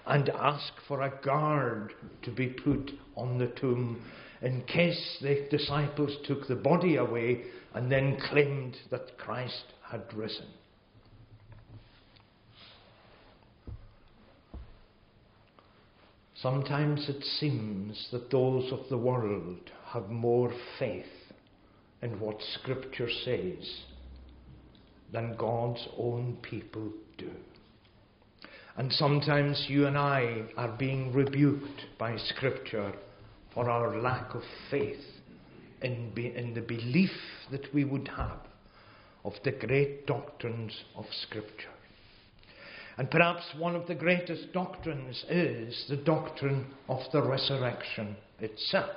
and 0.06 0.28
ask 0.28 0.73
for 0.87 1.02
a 1.02 1.20
guard 1.25 1.92
to 2.23 2.30
be 2.30 2.46
put 2.46 2.92
on 3.16 3.37
the 3.37 3.49
tomb 3.49 4.00
in 4.42 4.62
case 4.68 5.18
the 5.20 5.49
disciples 5.50 6.16
took 6.28 6.46
the 6.46 6.54
body 6.54 6.94
away 6.94 7.42
and 7.75 7.90
then 7.90 8.20
claimed 8.30 8.76
that 8.92 9.18
Christ 9.18 9.64
had 9.90 10.14
risen. 10.14 10.46
Sometimes 16.43 17.09
it 17.09 17.23
seems 17.40 18.09
that 18.12 18.31
those 18.31 18.71
of 18.71 18.81
the 18.90 18.99
world 18.99 19.71
have 19.87 20.11
more 20.11 20.52
faith 20.78 21.07
in 22.02 22.21
what 22.21 22.37
Scripture 22.61 23.09
says 23.25 23.81
than 25.12 25.37
God's 25.37 25.87
own 25.97 26.37
people 26.43 26.93
do. 27.16 27.31
And 28.76 28.93
sometimes 28.93 29.64
you 29.69 29.87
and 29.87 29.97
I 29.97 30.43
are 30.59 30.76
being 30.76 31.12
rebuked 31.14 31.81
by 31.99 32.19
Scripture 32.19 32.93
for 33.55 33.71
our 33.71 33.99
lack 34.02 34.35
of 34.35 34.43
faith 34.71 35.00
in, 35.81 36.12
be, 36.14 36.37
in 36.37 36.52
the 36.52 36.61
belief 36.61 37.11
that 37.50 37.73
we 37.73 37.85
would 37.85 38.09
have 38.09 38.40
of 39.25 39.33
the 39.43 39.52
great 39.52 40.07
doctrines 40.07 40.85
of 40.95 41.07
Scripture. 41.23 41.75
And 42.98 43.10
perhaps 43.10 43.44
one 43.58 43.76
of 43.76 43.86
the 43.86 43.94
greatest 43.94 44.52
doctrines 44.52 45.24
is 45.28 45.84
the 45.88 45.98
doctrine 45.98 46.66
of 46.88 47.00
the 47.12 47.22
resurrection 47.22 48.16
itself. 48.40 48.90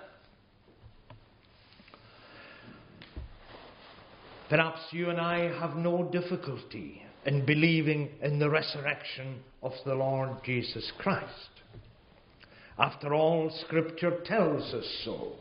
Perhaps 4.50 4.80
you 4.92 5.10
and 5.10 5.20
I 5.20 5.52
have 5.60 5.76
no 5.76 6.10
difficulty 6.12 7.04
in 7.26 7.46
believing 7.46 8.10
in 8.22 8.40
the 8.40 8.50
resurrection 8.50 9.42
of 9.62 9.74
the 9.86 9.94
Lord 9.94 10.30
Jesus 10.44 10.92
Christ. 10.98 11.50
After 12.80 13.14
all, 13.14 13.52
Scripture 13.66 14.22
tells 14.26 14.74
us 14.74 14.88
so. 15.04 15.34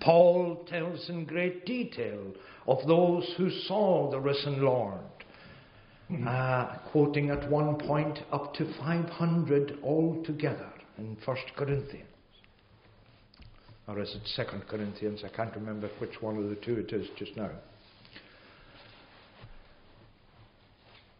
Paul 0.00 0.64
tells 0.68 1.08
in 1.08 1.24
great 1.24 1.64
detail 1.64 2.34
of 2.68 2.86
those 2.86 3.32
who 3.36 3.50
saw 3.50 4.10
the 4.10 4.20
risen 4.20 4.62
Lord. 4.62 5.00
Uh, 6.26 6.78
quoting 6.92 7.30
at 7.30 7.50
one 7.50 7.76
point 7.76 8.20
up 8.30 8.54
to 8.54 8.64
500 8.78 9.78
altogether 9.82 10.70
in 10.98 11.16
1 11.24 11.36
Corinthians. 11.56 12.08
Or 13.88 14.00
is 14.00 14.14
it 14.14 14.28
2 14.36 14.60
Corinthians? 14.68 15.22
I 15.24 15.34
can't 15.34 15.54
remember 15.54 15.88
which 15.98 16.20
one 16.20 16.36
of 16.36 16.48
the 16.48 16.56
two 16.56 16.76
it 16.76 16.92
is 16.92 17.08
just 17.16 17.36
now. 17.36 17.50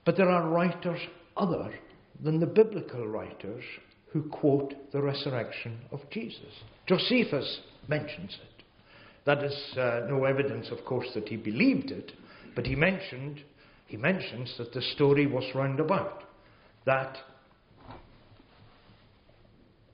But 0.05 0.17
there 0.17 0.31
are 0.31 0.49
writers 0.49 1.01
other 1.37 1.75
than 2.23 2.39
the 2.39 2.47
biblical 2.47 3.07
writers 3.09 3.65
who 4.13 4.23
quote 4.29 4.73
the 4.93 5.03
resurrection 5.03 5.79
of 5.91 6.01
Jesus. 6.11 6.63
Josephus 6.87 7.61
mentions 7.89 8.39
it. 8.41 8.65
That 9.25 9.43
is 9.43 9.77
uh, 9.77 10.07
no 10.09 10.25
evidence, 10.25 10.69
of 10.71 10.85
course, 10.85 11.09
that 11.15 11.29
he 11.29 11.37
believed 11.37 11.91
it, 11.91 12.13
but 12.55 12.67
he 12.67 12.77
mentioned 12.77 13.43
he 13.87 13.97
mentions 13.97 14.55
that 14.59 14.73
the 14.73 14.83
story 14.83 15.27
was 15.27 15.45
roundabout. 15.55 16.25
That 16.85 17.17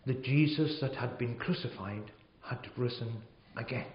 the 0.06 0.14
Jesus 0.14 0.78
that 0.80 0.94
had 0.94 1.18
been 1.18 1.36
crucified 1.36 2.10
had 2.42 2.58
risen 2.76 3.22
again. 3.56 3.86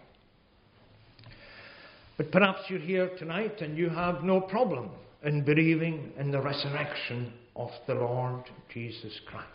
But 2.17 2.31
perhaps 2.31 2.61
you're 2.69 2.79
here 2.79 3.11
tonight 3.17 3.61
and 3.61 3.77
you 3.77 3.89
have 3.89 4.23
no 4.23 4.41
problem 4.41 4.89
in 5.23 5.43
believing 5.43 6.13
in 6.17 6.31
the 6.31 6.41
resurrection 6.41 7.33
of 7.55 7.69
the 7.87 7.95
Lord 7.95 8.43
Jesus 8.73 9.19
Christ. 9.27 9.47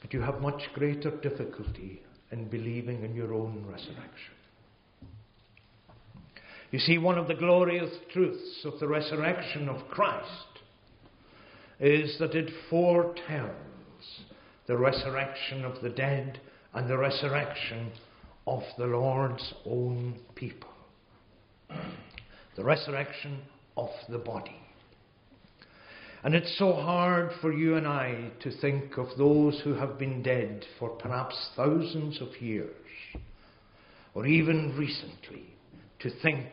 But 0.00 0.12
you 0.12 0.20
have 0.20 0.40
much 0.40 0.62
greater 0.74 1.10
difficulty 1.10 2.02
in 2.30 2.48
believing 2.48 3.04
in 3.04 3.14
your 3.14 3.34
own 3.34 3.64
resurrection. 3.66 4.34
You 6.72 6.78
see, 6.78 6.96
one 6.96 7.18
of 7.18 7.28
the 7.28 7.34
glorious 7.34 7.94
truths 8.14 8.64
of 8.64 8.80
the 8.80 8.88
resurrection 8.88 9.68
of 9.68 9.86
Christ 9.90 10.26
is 11.78 12.16
that 12.18 12.34
it 12.34 12.50
foretells 12.70 13.50
the 14.66 14.78
resurrection 14.78 15.66
of 15.66 15.82
the 15.82 15.90
dead 15.90 16.40
and 16.72 16.88
the 16.88 16.96
resurrection 16.96 17.92
of 18.46 18.62
the 18.78 18.86
Lord's 18.86 19.52
own 19.66 20.18
people. 20.34 20.70
The 22.56 22.64
resurrection 22.64 23.42
of 23.76 23.90
the 24.08 24.18
body. 24.18 24.56
And 26.24 26.34
it's 26.34 26.56
so 26.58 26.72
hard 26.72 27.32
for 27.42 27.52
you 27.52 27.76
and 27.76 27.86
I 27.86 28.30
to 28.40 28.60
think 28.60 28.96
of 28.96 29.08
those 29.18 29.60
who 29.62 29.74
have 29.74 29.98
been 29.98 30.22
dead 30.22 30.64
for 30.78 30.88
perhaps 30.88 31.50
thousands 31.54 32.22
of 32.22 32.40
years, 32.40 32.70
or 34.14 34.26
even 34.26 34.74
recently, 34.78 35.51
to 36.02 36.10
think 36.22 36.48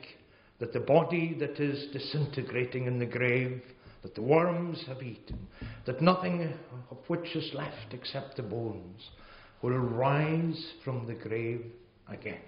that 0.60 0.74
the 0.74 0.79
body 0.79 1.36
that 1.39 1.60
is 1.60 1.91
disintegrating 1.91 2.86
in 2.86 3.00
the 3.00 3.06
grave, 3.06 3.62
that 4.01 4.15
the 4.15 4.22
worms 4.22 4.84
have 4.88 5.01
eaten, 5.01 5.48
that 5.86 6.01
nothing 6.01 6.53
of 6.91 6.98
which 7.08 7.36
is 7.36 7.53
left 7.53 7.94
except 7.94 8.36
the 8.36 8.44
bones, 8.44 9.10
will 9.62 9.77
rise 9.77 10.74
from 10.84 11.06
the 11.08 11.13
grave 11.13 11.65
again. 12.08 12.41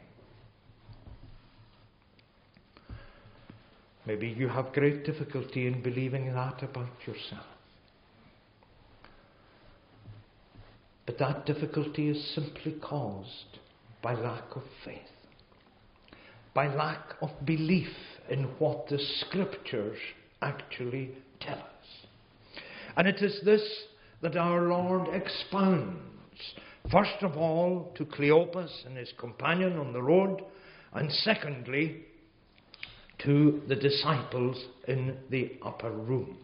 Maybe 4.05 4.27
you 4.27 4.47
have 4.47 4.73
great 4.73 5.05
difficulty 5.05 5.67
in 5.67 5.81
believing 5.81 6.33
that 6.33 6.63
about 6.63 6.89
yourself. 7.05 7.45
But 11.05 11.17
that 11.19 11.45
difficulty 11.45 12.09
is 12.09 12.33
simply 12.33 12.73
caused 12.81 13.59
by 14.01 14.13
lack 14.13 14.55
of 14.55 14.63
faith, 14.83 14.99
by 16.53 16.67
lack 16.73 17.15
of 17.21 17.29
belief 17.45 17.89
in 18.29 18.43
what 18.59 18.87
the 18.87 18.99
Scriptures 19.19 19.97
actually 20.41 21.11
tell 21.39 21.57
us. 21.57 22.07
And 22.97 23.07
it 23.07 23.21
is 23.21 23.39
this 23.45 23.61
that 24.21 24.35
our 24.35 24.67
Lord 24.67 25.07
expounds, 25.13 25.99
first 26.91 27.21
of 27.21 27.37
all 27.37 27.91
to 27.95 28.05
Cleopas 28.05 28.85
and 28.85 28.97
his 28.97 29.11
companion 29.17 29.77
on 29.77 29.93
the 29.93 30.01
road, 30.01 30.43
and 30.93 31.11
secondly 31.11 32.03
to 33.19 33.61
the 33.67 33.75
disciples 33.75 34.57
in 34.87 35.17
the 35.29 35.53
upper 35.63 35.91
room. 35.91 36.37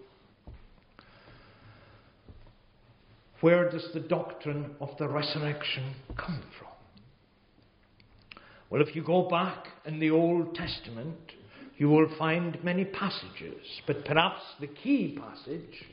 Where 3.42 3.70
does 3.70 3.88
the 3.94 4.00
doctrine 4.00 4.72
of 4.80 4.90
the 4.98 5.08
resurrection 5.08 5.94
come 6.16 6.42
from? 6.58 6.67
Well, 8.70 8.82
if 8.82 8.96
you 8.98 9.02
go 9.02 9.30
back 9.30 9.68
in 9.86 9.98
the 10.00 10.12
Old 10.12 10.54
Testament, 10.54 11.18
you 11.78 11.88
will 11.88 12.10
find 12.18 12.62
many 12.66 12.84
passages, 12.84 13.66
but 13.86 14.04
perhaps 14.04 14.42
the 14.60 14.68
key 14.68 15.18
passage, 15.18 15.86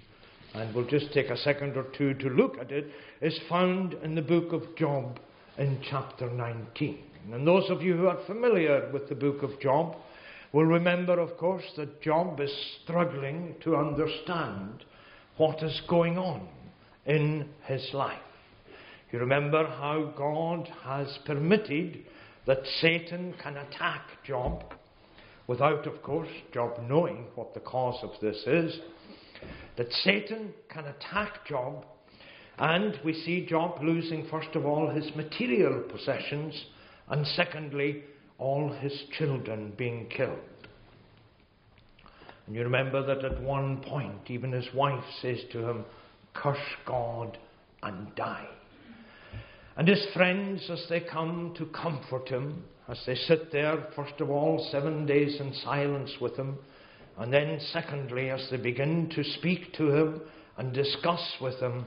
and 0.54 0.75
we'll 0.75 0.87
just 0.87 1.12
take 1.12 1.31
a 1.31 1.37
second 1.37 1.76
or 1.76 1.85
two 1.97 2.14
to 2.14 2.28
look 2.31 2.59
at 2.59 2.73
it, 2.73 2.87
is 3.21 3.38
found 3.49 3.95
in 4.02 4.16
the 4.16 4.23
book 4.23 4.52
of 4.52 4.75
Job 4.76 5.21
in 5.57 5.78
chapter 5.88 6.28
19. 6.28 6.99
And 7.33 7.47
those 7.47 7.71
of 7.71 7.81
you 7.81 7.97
who 7.97 8.09
are 8.09 8.26
familiar 8.26 8.90
with 8.93 9.09
the 9.09 9.14
book 9.14 9.45
of 9.45 9.61
Job 9.61 9.95
will 10.52 10.64
remember, 10.64 11.21
of 11.21 11.37
course, 11.37 11.64
that 11.76 12.02
Job 12.02 12.40
is 12.40 12.52
struggling 12.83 13.54
to 13.62 13.76
understand 13.76 14.85
what 15.37 15.62
is 15.62 15.81
going 15.88 16.19
on 16.19 16.49
in 17.07 17.49
his 17.66 17.88
life. 17.93 18.19
You 19.12 19.21
remember 19.21 19.64
how 19.64 20.12
God 20.16 20.69
has 20.83 21.19
permitted 21.25 22.04
that 22.47 22.67
Satan 22.81 23.35
can 23.43 23.57
attack 23.57 24.03
Job 24.25 24.65
without, 25.47 25.87
of 25.87 26.03
course, 26.03 26.29
Job 26.53 26.81
knowing 26.89 27.27
what 27.35 27.55
the 27.55 27.61
cause 27.61 27.99
of 28.03 28.11
this 28.21 28.43
is. 28.47 28.79
That 29.77 29.93
Satan 29.93 30.53
can 30.69 30.87
attack 30.87 31.47
Job, 31.47 31.85
and 32.59 32.99
we 33.05 33.13
see 33.13 33.47
Job 33.47 33.83
losing, 33.83 34.27
first 34.31 34.55
of 34.55 34.65
all, 34.65 34.89
his 34.89 35.11
material 35.17 35.83
possessions, 35.91 36.67
and 37.09 37.27
secondly, 37.27 38.05
all 38.39 38.73
his 38.73 39.05
children 39.19 39.73
being 39.77 40.09
killed. 40.09 40.39
And 42.47 42.55
you 42.55 42.63
remember 42.63 43.05
that 43.07 43.25
at 43.25 43.43
one 43.43 43.83
point, 43.83 44.29
even 44.29 44.53
his 44.53 44.69
wife 44.75 45.05
says 45.23 45.39
to 45.53 45.69
him, 45.69 45.85
curse 46.35 46.59
God 46.87 47.39
and 47.83 48.15
die. 48.15 48.49
And 49.76 49.88
his 49.88 50.04
friends, 50.14 50.69
as 50.71 50.85
they 50.88 51.00
come 51.00 51.52
to 51.59 51.66
comfort 51.66 52.28
him, 52.28 52.64
as 52.88 53.02
they 53.07 53.16
sit 53.16 53.50
there, 53.50 53.88
first 53.97 54.21
of 54.21 54.31
all, 54.31 54.64
seven 54.71 55.07
days 55.07 55.40
in 55.40 55.52
silence 55.64 56.12
with 56.21 56.37
him, 56.37 56.59
and 57.19 57.33
then, 57.33 57.59
secondly, 57.73 58.31
as 58.31 58.47
they 58.50 58.57
begin 58.57 59.09
to 59.11 59.25
speak 59.25 59.73
to 59.75 59.90
him 59.90 60.21
and 60.57 60.73
discuss 60.73 61.37
with 61.40 61.59
him, 61.61 61.87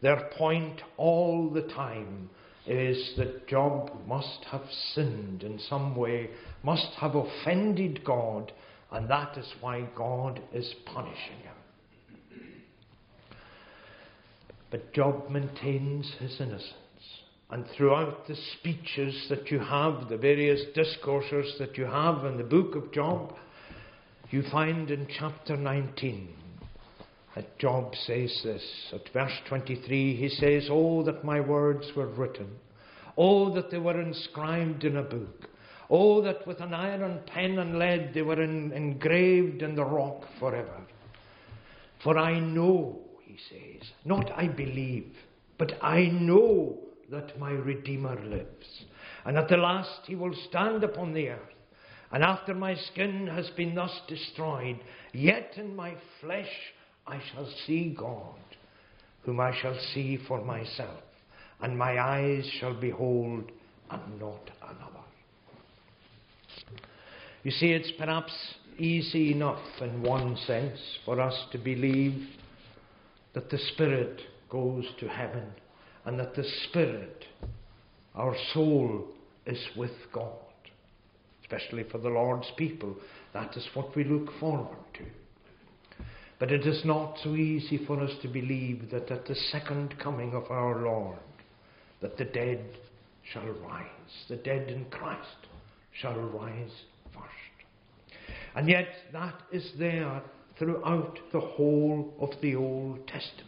their 0.00 0.30
point 0.36 0.80
all 0.96 1.50
the 1.50 1.62
time 1.62 2.30
is 2.66 3.14
that 3.16 3.48
Job 3.48 3.90
must 4.06 4.44
have 4.50 4.64
sinned 4.94 5.42
in 5.42 5.58
some 5.58 5.96
way, 5.96 6.30
must 6.62 6.88
have 7.00 7.14
offended 7.14 8.04
God, 8.04 8.52
and 8.92 9.08
that 9.08 9.36
is 9.38 9.50
why 9.60 9.88
God 9.96 10.40
is 10.52 10.72
punishing 10.84 11.38
him. 11.42 11.54
But 14.70 14.92
Job 14.92 15.30
maintains 15.30 16.12
his 16.20 16.40
innocence. 16.40 16.74
And 17.50 17.64
throughout 17.76 18.26
the 18.26 18.36
speeches 18.58 19.26
that 19.30 19.50
you 19.50 19.58
have, 19.58 20.08
the 20.08 20.18
various 20.18 20.60
discourses 20.74 21.54
that 21.58 21.78
you 21.78 21.86
have 21.86 22.26
in 22.26 22.36
the 22.36 22.44
book 22.44 22.74
of 22.74 22.92
Job, 22.92 23.34
you 24.30 24.42
find 24.52 24.90
in 24.90 25.08
chapter 25.18 25.56
19 25.56 26.28
that 27.34 27.58
Job 27.58 27.94
says 28.04 28.38
this. 28.44 28.92
At 28.92 29.12
verse 29.14 29.32
23, 29.48 30.16
he 30.16 30.28
says, 30.28 30.68
Oh, 30.70 31.02
that 31.04 31.24
my 31.24 31.40
words 31.40 31.86
were 31.96 32.08
written. 32.08 32.50
Oh, 33.16 33.54
that 33.54 33.70
they 33.70 33.78
were 33.78 34.00
inscribed 34.00 34.84
in 34.84 34.96
a 34.96 35.02
book. 35.02 35.48
Oh, 35.88 36.20
that 36.22 36.46
with 36.46 36.60
an 36.60 36.74
iron 36.74 37.20
pen 37.26 37.58
and 37.58 37.78
lead 37.78 38.12
they 38.12 38.22
were 38.22 38.42
in, 38.42 38.72
engraved 38.72 39.62
in 39.62 39.74
the 39.74 39.84
rock 39.84 40.24
forever. 40.38 40.82
For 42.02 42.18
I 42.18 42.38
know 42.38 42.98
he 43.24 43.38
says. 43.48 43.88
Not 44.04 44.30
I 44.36 44.48
believe, 44.48 45.14
but 45.56 45.72
I 45.82 46.06
know 46.06 46.78
that 47.10 47.38
my 47.38 47.50
Redeemer 47.50 48.20
lives. 48.24 48.84
And 49.24 49.36
at 49.38 49.48
the 49.48 49.56
last 49.56 50.00
he 50.06 50.14
will 50.14 50.34
stand 50.48 50.84
upon 50.84 51.12
the 51.12 51.28
earth. 51.28 51.40
And 52.10 52.22
after 52.22 52.54
my 52.54 52.74
skin 52.74 53.26
has 53.26 53.50
been 53.50 53.74
thus 53.74 54.00
destroyed, 54.08 54.80
yet 55.12 55.52
in 55.56 55.76
my 55.76 55.94
flesh 56.20 56.50
I 57.06 57.20
shall 57.32 57.48
see 57.66 57.94
God, 57.98 58.38
whom 59.22 59.40
I 59.40 59.54
shall 59.60 59.78
see 59.94 60.18
for 60.28 60.42
myself, 60.42 61.02
and 61.60 61.76
my 61.76 61.98
eyes 61.98 62.48
shall 62.58 62.74
behold, 62.74 63.50
and 63.90 64.20
not 64.20 64.50
another. 64.62 65.04
You 67.42 67.50
see, 67.50 67.72
it's 67.72 67.92
perhaps 67.98 68.32
easy 68.78 69.32
enough 69.32 69.62
in 69.80 70.02
one 70.02 70.36
sense 70.46 70.78
for 71.04 71.20
us 71.20 71.46
to 71.52 71.58
believe 71.58 72.28
that 73.34 73.50
the 73.50 73.58
Spirit 73.58 74.20
goes 74.50 74.84
to 75.00 75.08
heaven 75.08 75.52
and 76.04 76.18
that 76.18 76.34
the 76.34 76.44
Spirit, 76.68 77.24
our 78.14 78.36
soul, 78.52 79.06
is 79.46 79.62
with 79.76 79.92
God. 80.12 80.32
Especially 81.42 81.84
for 81.84 81.98
the 81.98 82.08
Lord's 82.08 82.50
people, 82.56 82.94
that 83.32 83.56
is 83.56 83.66
what 83.74 83.96
we 83.96 84.04
look 84.04 84.28
forward 84.38 84.76
to. 84.94 85.04
But 86.38 86.52
it 86.52 86.66
is 86.66 86.84
not 86.84 87.16
so 87.22 87.34
easy 87.34 87.84
for 87.86 88.00
us 88.00 88.12
to 88.22 88.28
believe 88.28 88.90
that 88.90 89.10
at 89.10 89.26
the 89.26 89.34
second 89.34 89.98
coming 89.98 90.34
of 90.34 90.50
our 90.50 90.82
Lord, 90.82 91.18
that 92.00 92.16
the 92.16 92.26
dead 92.26 92.60
shall 93.32 93.46
rise, 93.46 93.84
the 94.28 94.36
dead 94.36 94.68
in 94.68 94.84
Christ 94.86 95.46
shall 96.00 96.14
rise 96.14 96.70
first. 97.12 98.28
And 98.54 98.68
yet 98.68 98.88
that 99.12 99.34
is 99.52 99.72
there 99.78 100.22
throughout 100.58 101.18
the 101.32 101.40
whole 101.40 102.14
of 102.20 102.30
the 102.40 102.54
Old 102.54 103.06
Testament. 103.08 103.47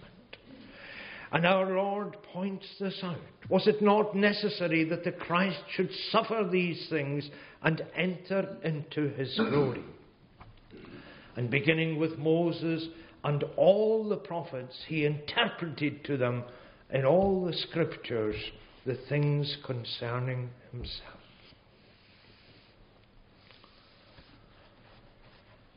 And 1.32 1.46
our 1.46 1.76
Lord 1.76 2.16
points 2.32 2.66
this 2.80 2.98
out. 3.04 3.16
Was 3.48 3.66
it 3.66 3.80
not 3.80 4.16
necessary 4.16 4.84
that 4.84 5.04
the 5.04 5.12
Christ 5.12 5.60
should 5.74 5.90
suffer 6.10 6.48
these 6.50 6.88
things 6.90 7.28
and 7.62 7.84
enter 7.96 8.56
into 8.64 9.10
his 9.10 9.36
glory? 9.50 9.84
And 11.36 11.50
beginning 11.50 11.98
with 11.98 12.18
Moses 12.18 12.88
and 13.22 13.44
all 13.56 14.08
the 14.08 14.16
prophets, 14.16 14.76
he 14.88 15.04
interpreted 15.04 16.04
to 16.04 16.16
them 16.16 16.44
in 16.92 17.04
all 17.04 17.44
the 17.44 17.52
scriptures 17.52 18.36
the 18.84 18.98
things 19.08 19.56
concerning 19.64 20.50
himself. 20.72 21.20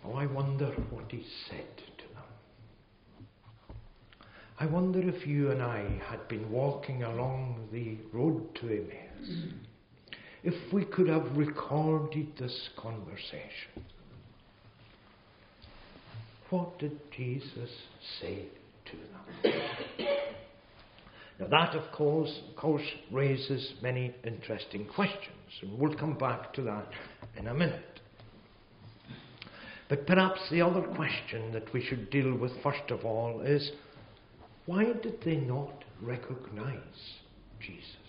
Oh, 0.06 0.14
I 0.14 0.26
wonder 0.26 0.72
what 0.90 1.12
he 1.12 1.24
said. 1.50 1.93
I 4.60 4.66
wonder 4.68 5.02
if 5.02 5.26
you 5.26 5.52
and 5.52 5.62
I 5.62 6.00
had 6.08 6.28
been 6.28 6.52
walking 6.52 7.04
along 7.04 7.70
the 7.72 7.98
road 8.16 8.54
to 8.56 8.68
Emmaus, 8.68 9.30
mm. 9.30 9.54
if 10.44 10.72
we 10.72 10.86
could 10.86 11.08
have 11.08 11.36
recorded 11.36 12.28
this 12.38 12.70
conversation. 12.78 13.84
What 16.50 16.78
did 16.78 17.00
Jesus 17.16 17.70
say 18.22 18.46
to 18.86 18.92
them? 18.92 20.06
Now 21.40 21.48
that, 21.48 21.76
of 21.76 21.92
course, 21.92 22.32
of 22.48 22.56
course, 22.56 22.86
raises 23.12 23.74
many 23.82 24.14
interesting 24.24 24.86
questions, 24.86 25.34
and 25.64 25.80
we'll 25.80 25.96
come 25.96 26.14
back 26.16 26.54
to 26.54 26.62
that 26.62 26.88
in 27.36 27.48
a 27.48 27.54
minute. 27.56 28.00
But 29.90 30.06
perhaps 30.06 30.40
the 30.52 30.62
other 30.62 30.82
question 30.82 31.52
that 31.54 31.74
we 31.74 31.84
should 31.84 32.12
deal 32.12 32.36
with 32.36 32.52
first 32.62 32.92
of 32.92 33.04
all 33.04 33.42
is 33.42 33.72
why 34.66 34.86
did 34.86 35.22
they 35.24 35.38
not 35.38 35.84
recognize 36.02 36.78
Jesus? 37.60 38.04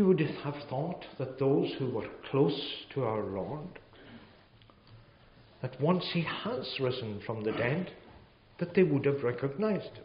you 0.00 0.06
would 0.06 0.20
have 0.20 0.54
thought 0.70 1.04
that 1.18 1.38
those 1.38 1.70
who 1.78 1.90
were 1.90 2.08
close 2.30 2.58
to 2.94 3.04
our 3.04 3.22
Lord, 3.22 3.78
that 5.60 5.78
once 5.78 6.08
he 6.14 6.22
has 6.22 6.66
risen 6.80 7.20
from 7.26 7.44
the 7.44 7.52
dead, 7.52 7.90
that 8.58 8.74
they 8.74 8.82
would 8.82 9.04
have 9.04 9.22
recognized 9.22 9.94
him. 9.94 10.04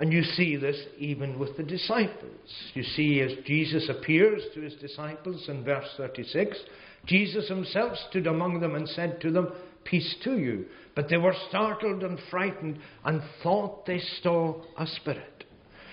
And 0.00 0.12
you 0.12 0.24
see 0.24 0.56
this 0.56 0.84
even 0.98 1.38
with 1.38 1.56
the 1.56 1.62
disciples. 1.62 2.72
You 2.74 2.82
see, 2.82 3.20
as 3.20 3.44
Jesus 3.44 3.88
appears 3.88 4.42
to 4.54 4.60
his 4.62 4.74
disciples 4.74 5.48
in 5.48 5.62
verse 5.62 5.88
36, 5.96 6.58
Jesus 7.06 7.48
himself 7.48 7.96
stood 8.10 8.26
among 8.26 8.58
them 8.58 8.74
and 8.74 8.88
said 8.88 9.20
to 9.20 9.30
them, 9.30 9.52
Peace 9.84 10.14
to 10.24 10.38
you. 10.38 10.66
But 10.94 11.08
they 11.08 11.16
were 11.16 11.34
startled 11.48 12.02
and 12.02 12.18
frightened 12.30 12.78
and 13.04 13.22
thought 13.42 13.86
they 13.86 14.00
saw 14.22 14.62
a 14.78 14.86
spirit. 14.86 15.44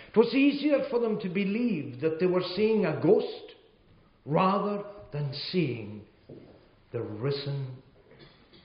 It 0.10 0.18
was 0.18 0.34
easier 0.34 0.84
for 0.90 1.00
them 1.00 1.20
to 1.22 1.30
believe 1.30 2.02
that 2.02 2.20
they 2.20 2.26
were 2.26 2.44
seeing 2.56 2.86
a 2.86 3.00
ghost 3.00 3.56
rather 4.26 4.84
than 5.12 5.34
seeing 5.52 6.02
the 6.92 7.02
risen 7.02 7.68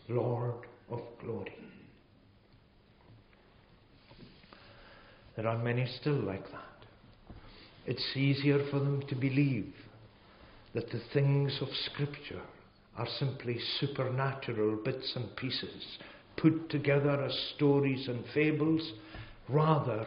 Lord 0.08 0.66
of 0.90 1.00
glory. 1.20 1.54
There 5.37 5.46
are 5.46 5.58
many 5.58 5.87
still 6.00 6.14
like 6.14 6.50
that. 6.50 6.60
It's 7.87 8.16
easier 8.16 8.64
for 8.70 8.78
them 8.78 9.02
to 9.08 9.14
believe 9.14 9.74
that 10.74 10.90
the 10.90 11.00
things 11.12 11.58
of 11.60 11.68
Scripture 11.90 12.42
are 12.96 13.09
simply 13.18 13.59
supernatural 13.80 14.76
bits 14.85 15.12
and 15.16 15.35
pieces 15.37 15.98
put 16.37 16.68
together 16.70 17.22
as 17.22 17.52
stories 17.57 18.09
and 18.09 18.24
fables 18.33 18.92
rather 19.48 20.07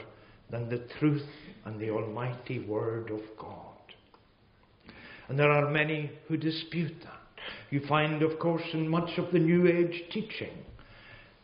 than 0.50 0.70
the 0.70 0.84
truth 1.00 1.28
and 1.66 1.80
the 1.80 1.90
almighty 1.90 2.60
Word 2.60 3.12
of 3.12 3.22
God. 3.40 3.76
And 5.28 5.38
there 5.38 5.52
are 5.52 5.70
many 5.70 6.12
who 6.28 6.38
dispute 6.38 6.96
that. 7.04 7.14
You 7.70 7.82
find, 7.88 8.22
of 8.22 8.40
course, 8.40 8.64
in 8.74 8.88
much 8.88 9.18
of 9.18 9.32
the 9.32 9.40
New 9.40 9.68
Age 9.68 10.04
teaching 10.12 10.66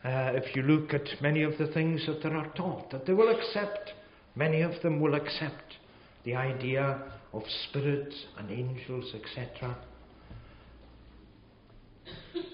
uh, 0.04 0.32
if 0.34 0.54
you 0.54 0.62
look 0.62 0.92
at 0.92 1.08
many 1.22 1.42
of 1.42 1.56
the 1.56 1.66
things 1.68 2.06
that 2.06 2.26
are 2.26 2.46
taught, 2.54 2.90
that 2.90 3.06
they 3.06 3.14
will 3.14 3.34
accept, 3.34 3.92
many 4.36 4.60
of 4.60 4.80
them 4.82 5.00
will 5.00 5.14
accept 5.14 5.78
the 6.24 6.34
idea 6.34 7.02
of 7.32 7.42
spirits 7.68 8.14
and 8.38 8.50
angels, 8.50 9.14
etc. 9.14 9.76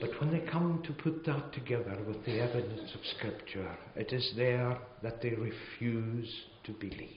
But 0.00 0.18
when 0.20 0.32
they 0.32 0.40
come 0.50 0.82
to 0.86 0.92
put 0.92 1.24
that 1.26 1.52
together 1.52 1.98
with 2.06 2.24
the 2.24 2.40
evidence 2.40 2.94
of 2.94 3.00
Scripture, 3.16 3.76
it 3.96 4.12
is 4.12 4.32
there 4.36 4.78
that 5.02 5.20
they 5.20 5.30
refuse 5.30 6.32
to 6.64 6.72
believe. 6.72 7.16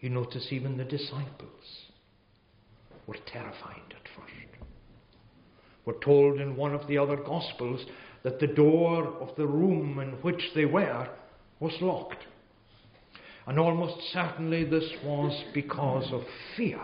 You 0.00 0.10
notice 0.10 0.48
even 0.50 0.76
the 0.76 0.84
disciples 0.84 1.88
were 3.06 3.16
terrified 3.26 3.82
at 3.90 4.08
first. 4.14 4.34
We're 5.84 6.00
told 6.00 6.40
in 6.40 6.56
one 6.56 6.74
of 6.74 6.86
the 6.88 6.98
other 6.98 7.16
Gospels 7.16 7.84
that 8.22 8.40
the 8.40 8.46
door 8.46 9.06
of 9.06 9.36
the 9.36 9.46
room 9.46 9.98
in 10.00 10.12
which 10.22 10.42
they 10.54 10.64
were 10.64 11.08
was 11.60 11.74
locked. 11.80 12.24
And 13.46 13.58
almost 13.58 14.12
certainly 14.12 14.64
this 14.64 14.90
was 15.04 15.44
because 15.52 16.10
of 16.12 16.22
fear. 16.56 16.80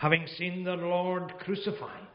Having 0.00 0.28
seen 0.38 0.64
the 0.64 0.76
Lord 0.76 1.30
crucified, 1.40 2.08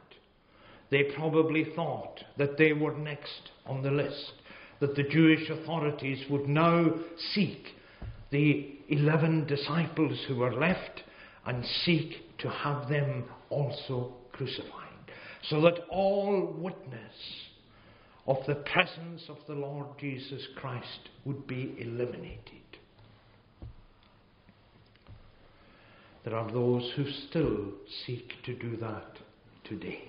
they 0.90 1.04
probably 1.16 1.68
thought 1.76 2.20
that 2.36 2.58
they 2.58 2.74
were 2.74 2.98
next 2.98 3.52
on 3.68 3.84
the 3.84 3.92
list, 3.92 4.34
that 4.80 4.96
the 4.96 5.04
Jewish 5.04 5.48
authorities 5.52 6.26
would 6.32 6.50
now 6.50 6.96
seek 7.34 7.64
the 8.32 8.74
eleven 8.90 9.46
disciples 9.46 10.20
who 10.28 10.38
were 10.38 10.56
left 10.56 11.04
and 11.46 11.64
seek 11.84 12.38
to 12.40 12.50
have 12.50 12.90
them 12.90 13.26
also 13.52 14.14
crucified 14.32 14.72
so 15.48 15.62
that 15.62 15.86
all 15.92 16.56
witness 16.58 17.14
of 18.26 18.38
the 18.48 18.56
presence 18.56 19.22
of 19.30 19.38
the 19.48 19.54
Lord 19.54 19.86
Jesus 20.00 20.42
Christ 20.56 21.10
would 21.24 21.46
be 21.46 21.76
eliminated. 21.78 22.65
There 26.26 26.36
are 26.36 26.52
those 26.52 26.92
who 26.96 27.06
still 27.30 27.72
seek 28.06 28.34
to 28.46 28.56
do 28.56 28.76
that 28.78 29.20
today. 29.64 30.06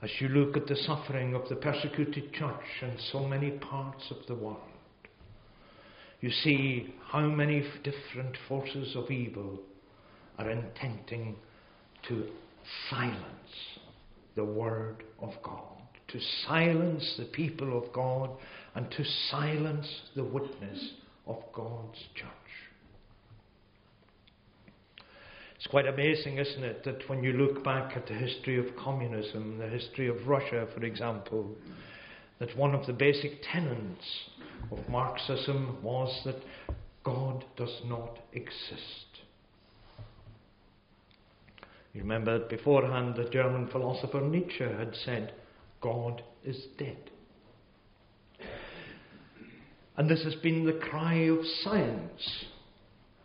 As 0.00 0.10
you 0.20 0.28
look 0.28 0.56
at 0.56 0.66
the 0.66 0.76
suffering 0.76 1.34
of 1.34 1.46
the 1.50 1.56
persecuted 1.56 2.32
church 2.32 2.64
in 2.80 2.96
so 3.12 3.28
many 3.28 3.50
parts 3.50 4.10
of 4.10 4.26
the 4.26 4.42
world, 4.42 4.58
you 6.22 6.30
see 6.30 6.94
how 7.08 7.26
many 7.26 7.62
different 7.82 8.38
forces 8.48 8.96
of 8.96 9.10
evil 9.10 9.60
are 10.38 10.50
intending 10.50 11.36
to 12.08 12.24
silence 12.88 13.78
the 14.34 14.44
Word 14.44 15.04
of 15.20 15.34
God, 15.42 15.76
to 16.08 16.18
silence 16.46 17.16
the 17.18 17.26
people 17.26 17.76
of 17.76 17.92
God, 17.92 18.30
and 18.74 18.90
to 18.92 19.04
silence 19.30 19.86
the 20.16 20.24
witness 20.24 20.92
of 21.26 21.36
God's 21.52 21.98
church. 22.14 22.43
It's 25.64 25.70
quite 25.70 25.86
amazing, 25.86 26.36
isn't 26.36 26.62
it, 26.62 26.84
that 26.84 27.08
when 27.08 27.24
you 27.24 27.32
look 27.32 27.64
back 27.64 27.96
at 27.96 28.06
the 28.06 28.12
history 28.12 28.58
of 28.58 28.76
communism, 28.76 29.56
the 29.56 29.66
history 29.66 30.08
of 30.08 30.28
Russia, 30.28 30.68
for 30.74 30.84
example, 30.84 31.56
that 32.38 32.54
one 32.54 32.74
of 32.74 32.84
the 32.86 32.92
basic 32.92 33.40
tenets 33.50 34.04
of 34.70 34.86
Marxism 34.90 35.82
was 35.82 36.20
that 36.26 36.36
God 37.02 37.46
does 37.56 37.80
not 37.86 38.18
exist. 38.34 39.22
You 41.94 42.02
remember 42.02 42.46
beforehand 42.46 43.14
the 43.16 43.30
German 43.30 43.68
philosopher 43.68 44.20
Nietzsche 44.20 44.64
had 44.64 44.94
said, 45.06 45.32
God 45.80 46.22
is 46.44 46.62
dead. 46.76 47.10
And 49.96 50.10
this 50.10 50.24
has 50.24 50.34
been 50.34 50.66
the 50.66 50.74
cry 50.74 51.14
of 51.14 51.38
science 51.62 52.44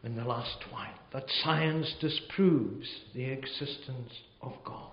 in 0.03 0.15
the 0.15 0.23
last 0.23 0.57
while, 0.71 0.93
that 1.11 1.29
science 1.43 1.93
disproves 1.99 2.87
the 3.13 3.25
existence 3.25 4.13
of 4.41 4.53
God. 4.63 4.91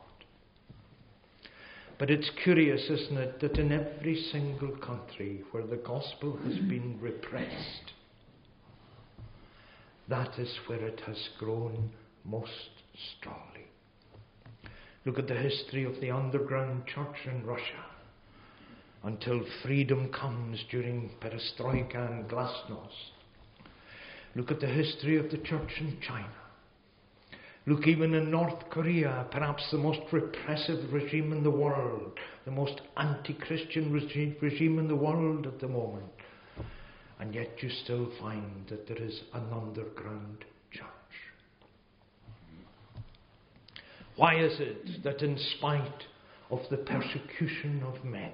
But 1.99 2.11
it's 2.11 2.31
curious, 2.43 2.91
isn't 2.91 3.17
it, 3.17 3.41
that 3.41 3.59
in 3.59 3.73
every 3.73 4.17
single 4.33 4.77
country 4.79 5.43
where 5.51 5.67
the 5.67 5.77
gospel 5.77 6.39
has 6.45 6.57
been 6.57 6.99
repressed, 7.01 7.93
that 10.09 10.39
is 10.39 10.55
where 10.67 10.85
it 10.85 11.01
has 11.07 11.29
grown 11.39 11.91
most 12.25 12.51
strongly. 13.19 13.67
Look 15.05 15.19
at 15.19 15.29
the 15.29 15.35
history 15.35 15.85
of 15.85 16.01
the 16.01 16.11
underground 16.11 16.87
church 16.87 17.27
in 17.27 17.47
Russia 17.47 17.85
until 19.05 19.41
freedom 19.63 20.11
comes 20.13 20.65
during 20.71 21.11
perestroika 21.21 22.11
and 22.11 22.29
glasnost. 22.29 23.13
Look 24.37 24.51
at 24.51 24.61
the 24.61 24.67
history 24.67 25.17
of 25.17 25.31
the 25.31 25.39
church 25.39 25.81
in 25.81 25.99
China. 26.07 26.29
Look 27.67 27.87
even 27.87 28.13
in 28.13 28.31
North 28.31 28.69
Korea, 28.69 29.27
perhaps 29.31 29.67
the 29.71 29.79
most 29.79 30.01
repressive 30.13 30.93
regime 30.93 31.33
in 31.33 31.43
the 31.43 31.51
world, 31.51 32.19
the 32.45 32.51
most 32.51 32.83
anti 32.99 33.33
Christian 33.33 33.91
regime 33.93 34.79
in 34.79 34.89
the 34.89 34.95
world 34.95 35.47
at 35.47 35.59
the 35.59 35.69
moment. 35.69 36.13
And 37.19 37.35
yet 37.35 37.63
you 37.63 37.71
still 37.71 38.13
find 38.21 38.69
that 38.69 38.87
there 38.87 39.03
is 39.03 39.23
an 39.33 39.47
underground 39.51 40.45
church. 40.71 40.85
Why 44.17 44.39
is 44.39 44.61
it 44.61 45.03
that, 45.03 45.23
in 45.23 45.39
spite 45.57 46.05
of 46.51 46.61
the 46.71 46.77
persecution 46.77 47.83
of 47.83 48.05
men, 48.05 48.33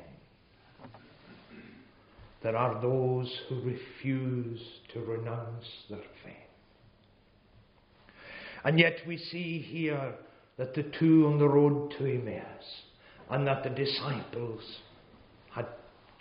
there 2.43 2.57
are 2.57 2.81
those 2.81 3.33
who 3.49 3.61
refuse 3.63 4.61
to 4.93 5.01
renounce 5.01 5.67
their 5.89 5.99
faith? 6.25 6.35
And 8.65 8.79
yet 8.79 8.99
we 9.07 9.17
see 9.17 9.59
here 9.59 10.15
that 10.57 10.75
the 10.75 10.85
two 10.99 11.27
on 11.27 11.39
the 11.39 11.49
road 11.49 11.93
to 11.99 12.07
Emmaus 12.07 12.83
and 13.31 13.47
that 13.47 13.63
the 13.63 13.71
disciples 13.71 14.63
had 15.51 15.67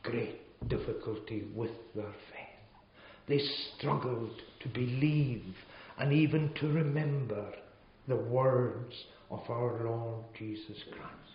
great 0.03 0.41
difficulty 0.67 1.45
with 1.55 1.71
their 1.95 2.03
faith. 2.03 2.91
They 3.27 3.39
struggled 3.77 4.41
to 4.61 4.69
believe 4.69 5.55
and 5.97 6.13
even 6.13 6.53
to 6.59 6.67
remember 6.67 7.45
the 8.07 8.15
words 8.15 8.93
of 9.29 9.41
our 9.49 9.83
Lord 9.83 10.25
Jesus 10.37 10.77
Christ. 10.91 11.30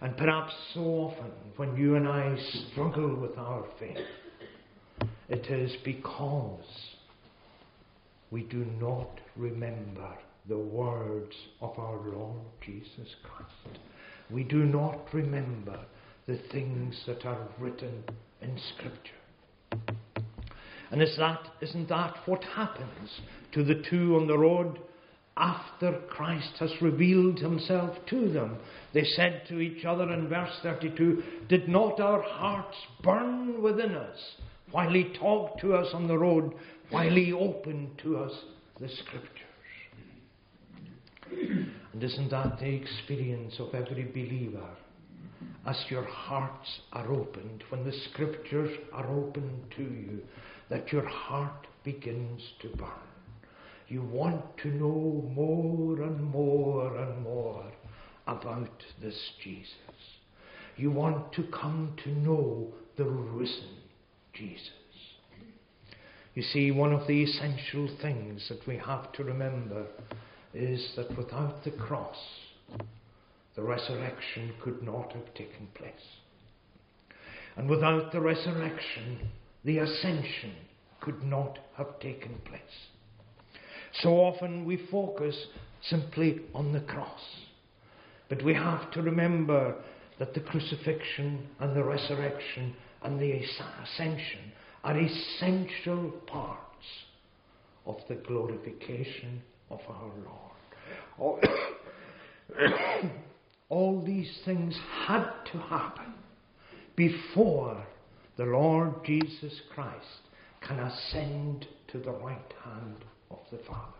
And 0.00 0.16
perhaps 0.16 0.52
so 0.74 0.80
often 0.80 1.32
when 1.56 1.76
you 1.76 1.96
and 1.96 2.06
I 2.06 2.36
struggle 2.70 3.14
with 3.16 3.36
our 3.38 3.64
faith, 3.78 3.96
it 5.28 5.46
is 5.46 5.74
because 5.84 6.64
we 8.30 8.42
do 8.42 8.66
not 8.80 9.20
remember 9.36 10.16
the 10.48 10.58
words 10.58 11.34
of 11.60 11.78
our 11.78 11.98
Lord 11.98 12.42
Jesus 12.64 13.14
Christ. 13.22 13.78
We 14.30 14.44
do 14.44 14.64
not 14.64 15.12
remember 15.12 15.78
the 16.26 16.38
things 16.52 17.02
that 17.06 17.24
are 17.24 17.48
written 17.58 18.04
in 18.42 18.58
Scripture. 18.74 19.96
And 20.90 21.02
is 21.02 21.16
that, 21.18 21.40
isn't 21.60 21.88
that 21.88 22.16
what 22.26 22.44
happens 22.44 23.20
to 23.52 23.64
the 23.64 23.82
two 23.88 24.16
on 24.16 24.26
the 24.26 24.38
road 24.38 24.78
after 25.36 26.00
Christ 26.08 26.54
has 26.60 26.70
revealed 26.80 27.38
himself 27.38 27.96
to 28.08 28.28
them? 28.30 28.56
They 28.94 29.04
said 29.04 29.42
to 29.48 29.60
each 29.60 29.84
other 29.84 30.10
in 30.12 30.28
verse 30.28 30.58
32 30.62 31.22
Did 31.48 31.68
not 31.68 32.00
our 32.00 32.22
hearts 32.22 32.76
burn 33.02 33.62
within 33.62 33.94
us 33.94 34.36
while 34.70 34.90
he 34.90 35.14
talked 35.18 35.60
to 35.60 35.74
us 35.74 35.88
on 35.92 36.08
the 36.08 36.18
road, 36.18 36.54
while 36.90 37.10
he 37.10 37.32
opened 37.32 37.98
to 38.02 38.18
us 38.18 38.32
the 38.80 38.88
scriptures? 38.88 39.42
And 41.92 42.02
isn't 42.02 42.30
that 42.30 42.58
the 42.58 42.74
experience 42.74 43.54
of 43.58 43.74
every 43.74 44.04
believer? 44.04 44.68
As 45.66 45.84
your 45.88 46.04
hearts 46.04 46.80
are 46.92 47.12
opened, 47.12 47.64
when 47.70 47.84
the 47.84 47.92
scriptures 48.10 48.78
are 48.92 49.08
opened 49.10 49.62
to 49.76 49.82
you, 49.82 50.22
that 50.70 50.92
your 50.92 51.06
heart 51.06 51.66
begins 51.84 52.42
to 52.62 52.68
burn. 52.76 52.88
You 53.88 54.02
want 54.02 54.56
to 54.58 54.68
know 54.68 55.30
more 55.32 56.02
and 56.02 56.22
more 56.22 56.96
and 56.96 57.22
more 57.22 57.64
about 58.26 58.82
this 59.00 59.30
Jesus. 59.42 59.70
You 60.76 60.90
want 60.90 61.32
to 61.34 61.44
come 61.44 61.96
to 62.02 62.10
know 62.10 62.72
the 62.96 63.04
risen 63.04 63.78
Jesus. 64.34 64.70
You 66.34 66.42
see, 66.42 66.70
one 66.70 66.92
of 66.92 67.06
the 67.06 67.22
essential 67.22 67.88
things 68.02 68.46
that 68.48 68.66
we 68.66 68.76
have 68.76 69.12
to 69.12 69.24
remember 69.24 69.86
is 70.52 70.92
that 70.96 71.16
without 71.16 71.64
the 71.64 71.70
cross, 71.70 72.16
the 73.54 73.62
resurrection 73.62 74.52
could 74.62 74.82
not 74.82 75.12
have 75.12 75.32
taken 75.34 75.68
place. 75.74 75.94
And 77.56 77.70
without 77.70 78.12
the 78.12 78.20
resurrection, 78.20 79.30
the 79.64 79.78
ascension 79.78 80.52
could 81.00 81.22
not 81.22 81.58
have 81.76 81.98
taken 82.00 82.34
place. 82.44 82.60
So 84.02 84.10
often 84.20 84.64
we 84.64 84.76
focus 84.90 85.36
simply 85.82 86.40
on 86.54 86.72
the 86.72 86.80
cross. 86.80 87.20
But 88.28 88.42
we 88.44 88.54
have 88.54 88.90
to 88.92 89.02
remember 89.02 89.76
that 90.18 90.34
the 90.34 90.40
crucifixion 90.40 91.46
and 91.60 91.76
the 91.76 91.84
resurrection 91.84 92.74
and 93.02 93.20
the 93.20 93.32
ascension 93.32 94.52
are 94.82 94.98
essential 94.98 96.10
parts 96.26 96.60
of 97.86 97.96
the 98.08 98.16
glorification 98.16 99.42
of 99.70 99.80
our 99.88 100.10
Lord. 101.18 101.44
All, 103.68 104.04
these 104.04 104.38
things 104.44 104.78
had 105.06 105.28
to 105.52 105.58
happen 105.58 106.14
before 106.94 107.84
the 108.36 108.44
Lord 108.44 109.04
Jesus 109.04 109.60
Christ 109.74 110.20
can 110.60 110.78
ascend 110.78 111.66
to 111.88 111.98
the 111.98 112.12
right 112.12 112.54
hand 112.64 113.04
of 113.30 113.38
the 113.50 113.58
Father. 113.66 113.92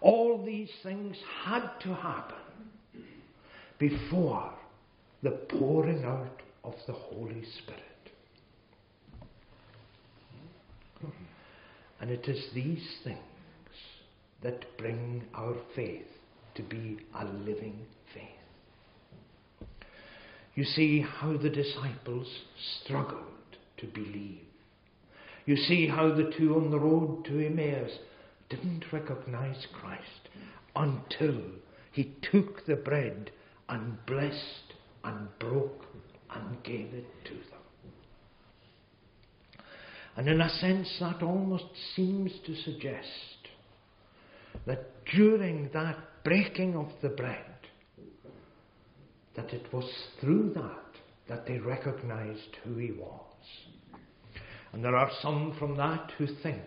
All 0.00 0.44
these 0.44 0.70
things 0.82 1.16
had 1.44 1.68
to 1.82 1.94
happen 1.94 2.36
before 3.78 4.52
the 5.22 5.30
pouring 5.30 6.04
out 6.04 6.42
of 6.62 6.74
the 6.86 6.92
Holy 6.92 7.44
Spirit. 7.62 7.80
And 12.00 12.10
it 12.10 12.28
is 12.28 12.44
these 12.54 12.86
things 13.02 13.18
that 14.42 14.76
bring 14.76 15.24
our 15.34 15.54
faith 15.74 16.06
to 16.54 16.62
be 16.62 16.98
a 17.18 17.24
living 17.24 17.78
faith. 18.12 19.68
You 20.54 20.64
see 20.64 21.00
how 21.00 21.36
the 21.36 21.50
disciples 21.50 22.28
struggled 22.82 23.24
to 23.78 23.86
believe. 23.86 24.42
You 25.46 25.56
see 25.56 25.86
how 25.86 26.14
the 26.14 26.32
two 26.38 26.56
on 26.56 26.70
the 26.70 26.78
road 26.78 27.24
to 27.26 27.46
Emmaus 27.46 27.90
didn't 28.48 28.84
recognize 28.92 29.66
Christ 29.72 30.28
until 30.74 31.40
he 31.92 32.14
took 32.30 32.66
the 32.66 32.76
bread 32.76 33.30
and 33.68 34.04
blessed 34.06 34.74
and 35.04 35.28
broke 35.38 35.84
and 36.30 36.62
gave 36.62 36.92
it 36.94 37.06
to 37.24 37.34
them. 37.34 37.64
And 40.16 40.28
in 40.28 40.40
a 40.40 40.48
sense, 40.48 40.88
that 41.00 41.22
almost 41.22 41.64
seems 41.94 42.32
to 42.46 42.54
suggest 42.56 43.08
that 44.66 45.04
during 45.14 45.70
that 45.72 45.98
breaking 46.24 46.76
of 46.76 46.88
the 47.02 47.08
bread, 47.10 47.44
that 49.36 49.52
it 49.52 49.72
was 49.72 49.90
through 50.20 50.52
that 50.54 50.80
that 51.28 51.46
they 51.46 51.58
recognized 51.58 52.56
who 52.62 52.76
he 52.76 52.92
was. 52.92 53.33
And 54.74 54.84
there 54.84 54.96
are 54.96 55.10
some 55.22 55.54
from 55.56 55.76
that 55.76 56.10
who 56.18 56.26
think 56.26 56.60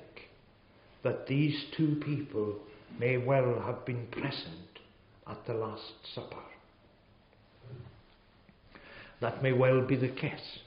that 1.04 1.28
these 1.28 1.66
two 1.76 2.02
people 2.06 2.56
may 2.98 3.18
well 3.18 3.62
have 3.66 3.86
been 3.86 4.08
present 4.08 4.80
at 5.30 5.46
the 5.46 5.54
Last 5.54 5.92
Supper. 6.16 6.42
That 9.20 9.44
may 9.44 9.52
well 9.52 9.86
be 9.86 9.98
the 9.98 10.08
case. 10.08 10.60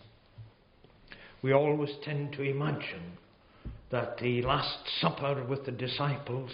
We 1.41 1.55
always 1.55 1.95
tend 2.05 2.35
to 2.35 2.43
imagine 2.43 3.17
that 3.91 4.19
the 4.19 4.43
Last 4.43 4.79
Supper 5.01 5.43
with 5.49 5.65
the 5.65 5.73
disciples 5.73 6.53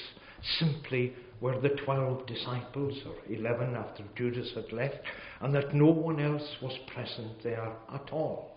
simply 0.60 1.14
were 1.40 1.60
the 1.60 1.70
twelve 1.84 2.26
disciples, 2.26 2.96
or 3.04 3.16
eleven 3.28 3.74
after 3.74 4.04
Judas 4.14 4.52
had 4.54 4.72
left, 4.72 5.00
and 5.40 5.52
that 5.52 5.74
no 5.74 5.86
one 5.86 6.20
else 6.20 6.48
was 6.62 6.78
present 6.94 7.42
there 7.42 7.72
at 7.92 8.12
all. 8.12 8.55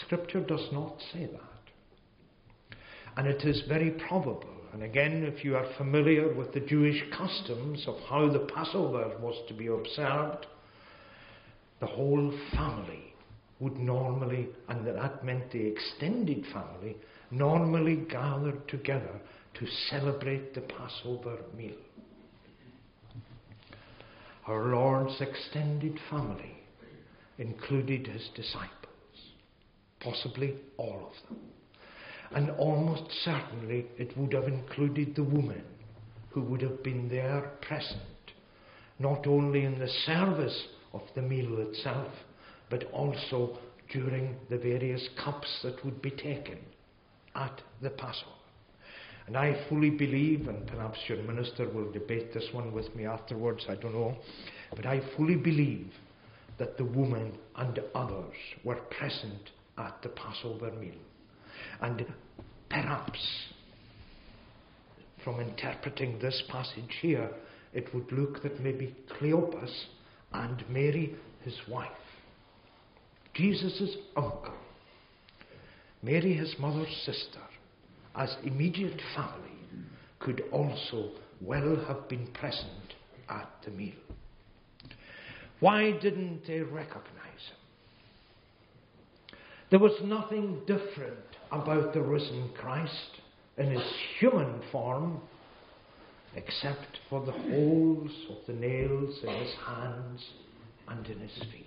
Scripture 0.00 0.40
does 0.40 0.68
not 0.72 0.96
say 1.12 1.26
that. 1.26 2.76
And 3.16 3.26
it 3.26 3.44
is 3.44 3.62
very 3.68 3.92
probable, 4.08 4.54
and 4.72 4.82
again, 4.82 5.22
if 5.22 5.44
you 5.44 5.56
are 5.56 5.72
familiar 5.78 6.34
with 6.34 6.52
the 6.52 6.60
Jewish 6.60 7.00
customs 7.16 7.84
of 7.86 7.96
how 8.08 8.28
the 8.28 8.40
Passover 8.40 9.16
was 9.20 9.40
to 9.46 9.54
be 9.54 9.68
observed, 9.68 10.46
the 11.78 11.86
whole 11.86 12.32
family 12.52 13.14
would 13.60 13.78
normally, 13.78 14.48
and 14.68 14.84
that 14.86 15.24
meant 15.24 15.52
the 15.52 15.64
extended 15.64 16.44
family, 16.52 16.96
normally 17.30 17.96
gathered 18.10 18.66
together 18.68 19.20
to 19.54 19.66
celebrate 19.90 20.54
the 20.54 20.60
Passover 20.62 21.38
meal. 21.56 21.76
Our 24.46 24.66
Lord's 24.66 25.20
extended 25.20 25.98
family 26.10 26.58
included 27.38 28.06
his 28.08 28.28
disciples, 28.34 28.83
possibly 30.04 30.54
all 30.76 31.10
of 31.10 31.28
them. 31.28 31.40
And 32.34 32.50
almost 32.50 33.10
certainly 33.24 33.86
it 33.98 34.16
would 34.16 34.32
have 34.32 34.44
included 34.44 35.14
the 35.14 35.24
woman 35.24 35.64
who 36.30 36.42
would 36.42 36.62
have 36.62 36.82
been 36.82 37.08
there 37.08 37.52
present, 37.62 38.00
not 38.98 39.26
only 39.26 39.64
in 39.64 39.78
the 39.78 39.88
service 40.04 40.66
of 40.92 41.02
the 41.14 41.22
meal 41.22 41.58
itself, 41.60 42.12
but 42.70 42.84
also 42.92 43.58
during 43.92 44.36
the 44.50 44.58
various 44.58 45.08
cups 45.22 45.60
that 45.62 45.84
would 45.84 46.00
be 46.02 46.10
taken 46.10 46.58
at 47.34 47.60
the 47.82 47.90
Passover. 47.90 48.30
And 49.26 49.36
I 49.36 49.66
fully 49.68 49.90
believe, 49.90 50.48
and 50.48 50.66
perhaps 50.66 50.98
your 51.08 51.22
minister 51.22 51.68
will 51.68 51.90
debate 51.90 52.34
this 52.34 52.48
one 52.52 52.72
with 52.72 52.94
me 52.94 53.06
afterwards, 53.06 53.64
I 53.68 53.74
don't 53.76 53.94
know, 53.94 54.16
but 54.74 54.86
I 54.86 55.00
fully 55.16 55.36
believe 55.36 55.90
that 56.58 56.76
the 56.76 56.84
woman 56.84 57.32
and 57.56 57.78
others 57.94 58.34
were 58.64 58.76
present 58.98 59.50
at 59.78 60.00
the 60.02 60.08
Passover 60.10 60.70
meal. 60.72 60.94
And 61.80 62.04
perhaps, 62.68 63.20
from 65.22 65.40
interpreting 65.40 66.18
this 66.18 66.42
passage 66.48 66.98
here, 67.00 67.30
it 67.72 67.92
would 67.94 68.10
look 68.12 68.42
that 68.42 68.60
maybe 68.60 68.94
Cleopas 69.18 69.72
and 70.32 70.64
Mary, 70.68 71.14
his 71.42 71.56
wife, 71.68 71.90
Jesus' 73.34 73.96
uncle, 74.16 74.54
Mary, 76.02 76.34
his 76.34 76.54
mother's 76.58 76.94
sister, 77.04 77.40
as 78.14 78.36
immediate 78.44 79.00
family 79.16 79.50
could 80.20 80.42
also 80.52 81.10
well 81.40 81.76
have 81.86 82.08
been 82.08 82.26
present 82.28 82.94
at 83.28 83.50
the 83.64 83.70
meal. 83.70 83.94
Why 85.60 85.92
didn't 85.92 86.46
they 86.46 86.60
recognize? 86.60 87.13
There 89.70 89.78
was 89.78 90.00
nothing 90.02 90.60
different 90.66 91.18
about 91.50 91.94
the 91.94 92.02
risen 92.02 92.50
Christ 92.56 93.20
in 93.56 93.70
his 93.70 93.92
human 94.18 94.60
form 94.70 95.20
except 96.36 96.98
for 97.08 97.24
the 97.24 97.32
holes 97.32 98.10
of 98.30 98.38
the 98.46 98.52
nails 98.52 99.18
in 99.22 99.28
his 99.28 99.54
hands 99.66 100.24
and 100.88 101.06
in 101.06 101.18
his 101.20 101.36
feet. 101.50 101.66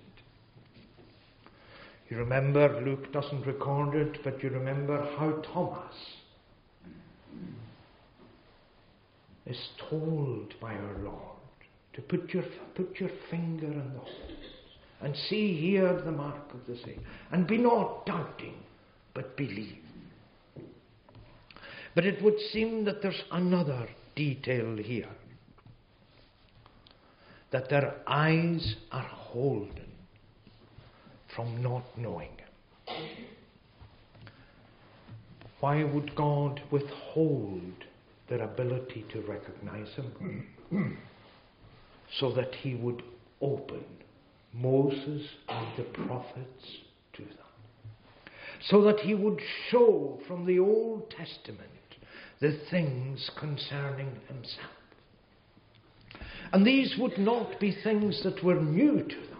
You 2.10 2.18
remember, 2.18 2.82
Luke 2.82 3.12
doesn't 3.12 3.46
record 3.46 3.96
it, 3.96 4.24
but 4.24 4.42
you 4.42 4.50
remember 4.50 4.98
how 5.18 5.32
Thomas 5.54 5.96
is 9.46 9.70
told 9.90 10.54
by 10.62 10.74
our 10.74 10.98
Lord 11.04 11.38
to 11.94 12.02
put 12.02 12.34
your, 12.34 12.44
put 12.76 13.00
your 13.00 13.10
finger 13.30 13.68
in 13.68 13.94
the 13.94 14.00
holes 14.00 14.37
and 15.02 15.16
see 15.30 15.56
here 15.60 16.02
the 16.02 16.12
mark 16.12 16.54
of 16.54 16.66
the 16.68 16.76
sea. 16.84 16.98
And 17.32 17.48
be 17.48 17.58
not 17.58 18.06
doubting, 18.06 18.56
but 19.14 19.38
believe. 19.38 19.84
But 21.96 22.06
it 22.06 22.22
would 22.24 22.40
seem 22.52 22.86
that 22.86 23.02
there's 23.02 23.24
another 23.32 23.88
detail 24.16 24.78
here 24.78 25.10
that 27.52 27.70
their 27.70 27.96
eyes 28.06 28.76
are 28.92 29.08
holden 29.08 29.92
from 31.36 31.62
not 31.62 31.84
knowing 31.98 32.38
Why 35.60 35.84
would 35.84 36.16
God 36.16 36.62
withhold 36.72 37.86
their 38.30 38.44
ability 38.44 39.06
to 39.12 39.22
recognize 39.22 39.88
Him? 39.96 40.48
so 42.20 42.32
that 42.34 42.54
He 42.56 42.76
would 42.76 43.02
open 43.42 43.84
Moses 44.58 45.28
and 45.48 45.68
the 45.78 45.84
prophets 46.06 46.66
to 47.14 47.24
them. 47.24 47.32
So 48.70 48.82
that 48.84 49.00
He 49.00 49.14
would 49.14 49.40
show 49.70 50.20
from 50.28 50.46
the 50.46 50.60
Old 50.60 51.10
Testament 51.12 51.62
the 52.40 52.60
things 52.70 53.30
concerning 53.40 54.12
Himself. 54.28 54.72
And 56.52 56.66
these 56.66 56.96
would 56.98 57.18
not 57.18 57.60
be 57.60 57.76
things 57.84 58.22
that 58.24 58.44
were 58.44 58.60
new 58.60 59.04
to 59.04 59.16
them. 59.16 59.38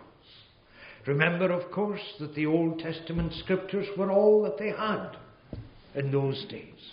Remember, 1.06 1.52
of 1.52 1.72
course, 1.72 2.02
that 2.20 2.36
the 2.36 2.46
Old 2.46 2.80
Testament 2.80 3.32
scriptures 3.40 3.88
were 3.98 4.12
all 4.12 4.44
that 4.44 4.58
they 4.58 4.72
had 4.72 5.12
in 5.96 6.12
those 6.12 6.46
days. 6.50 6.92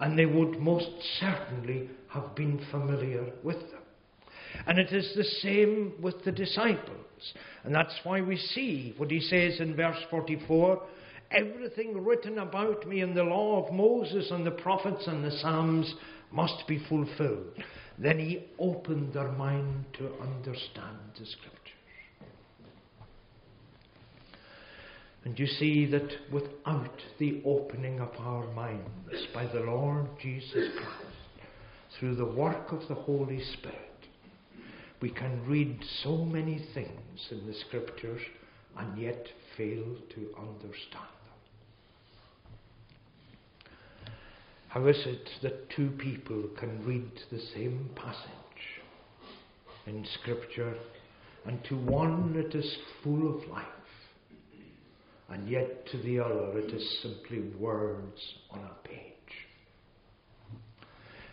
And 0.00 0.18
they 0.18 0.24
would 0.24 0.58
most 0.58 0.90
certainly 1.20 1.90
have 2.08 2.34
been 2.34 2.64
familiar 2.70 3.26
with 3.44 3.58
them. 3.70 3.82
And 4.66 4.78
it 4.78 4.92
is 4.92 5.12
the 5.14 5.24
same 5.24 5.94
with 6.00 6.24
the 6.24 6.32
disciples. 6.32 7.32
And 7.64 7.74
that's 7.74 7.98
why 8.04 8.20
we 8.20 8.36
see 8.36 8.94
what 8.96 9.10
he 9.10 9.20
says 9.20 9.60
in 9.60 9.76
verse 9.76 9.98
44 10.10 10.82
everything 11.30 12.04
written 12.04 12.38
about 12.38 12.86
me 12.86 13.02
in 13.02 13.14
the 13.14 13.22
law 13.22 13.64
of 13.64 13.72
Moses 13.72 14.30
and 14.30 14.46
the 14.46 14.50
prophets 14.50 15.06
and 15.06 15.22
the 15.22 15.30
Psalms 15.42 15.94
must 16.32 16.66
be 16.66 16.82
fulfilled. 16.88 17.52
Then 17.98 18.18
he 18.18 18.44
opened 18.58 19.12
their 19.12 19.32
mind 19.32 19.84
to 19.98 20.06
understand 20.20 20.98
the 21.18 21.26
scriptures. 21.26 21.58
And 25.24 25.38
you 25.38 25.46
see 25.46 25.84
that 25.86 26.08
without 26.32 27.02
the 27.18 27.42
opening 27.44 28.00
of 28.00 28.10
our 28.18 28.46
minds 28.54 29.26
by 29.34 29.46
the 29.46 29.60
Lord 29.60 30.06
Jesus 30.22 30.70
Christ, 30.76 31.48
through 31.98 32.14
the 32.14 32.24
work 32.24 32.72
of 32.72 32.86
the 32.88 32.94
Holy 32.94 33.42
Spirit, 33.54 33.87
we 35.00 35.10
can 35.10 35.44
read 35.46 35.78
so 36.02 36.16
many 36.16 36.58
things 36.74 37.28
in 37.30 37.46
the 37.46 37.54
Scriptures 37.66 38.20
and 38.76 38.98
yet 38.98 39.26
fail 39.56 39.84
to 40.14 40.34
understand 40.38 41.14
them. 41.24 41.38
How 44.68 44.86
is 44.86 45.00
it 45.06 45.28
that 45.42 45.70
two 45.70 45.90
people 45.98 46.44
can 46.58 46.84
read 46.84 47.10
the 47.30 47.40
same 47.54 47.90
passage 47.94 48.82
in 49.86 50.04
Scripture 50.20 50.74
and 51.46 51.62
to 51.64 51.76
one 51.76 52.34
it 52.36 52.54
is 52.54 52.76
full 53.02 53.36
of 53.36 53.48
life 53.48 53.64
and 55.30 55.48
yet 55.48 55.86
to 55.92 55.98
the 55.98 56.18
other 56.18 56.58
it 56.58 56.72
is 56.72 57.02
simply 57.02 57.40
words 57.58 58.20
on 58.50 58.60
a 58.60 58.88
page? 58.88 59.04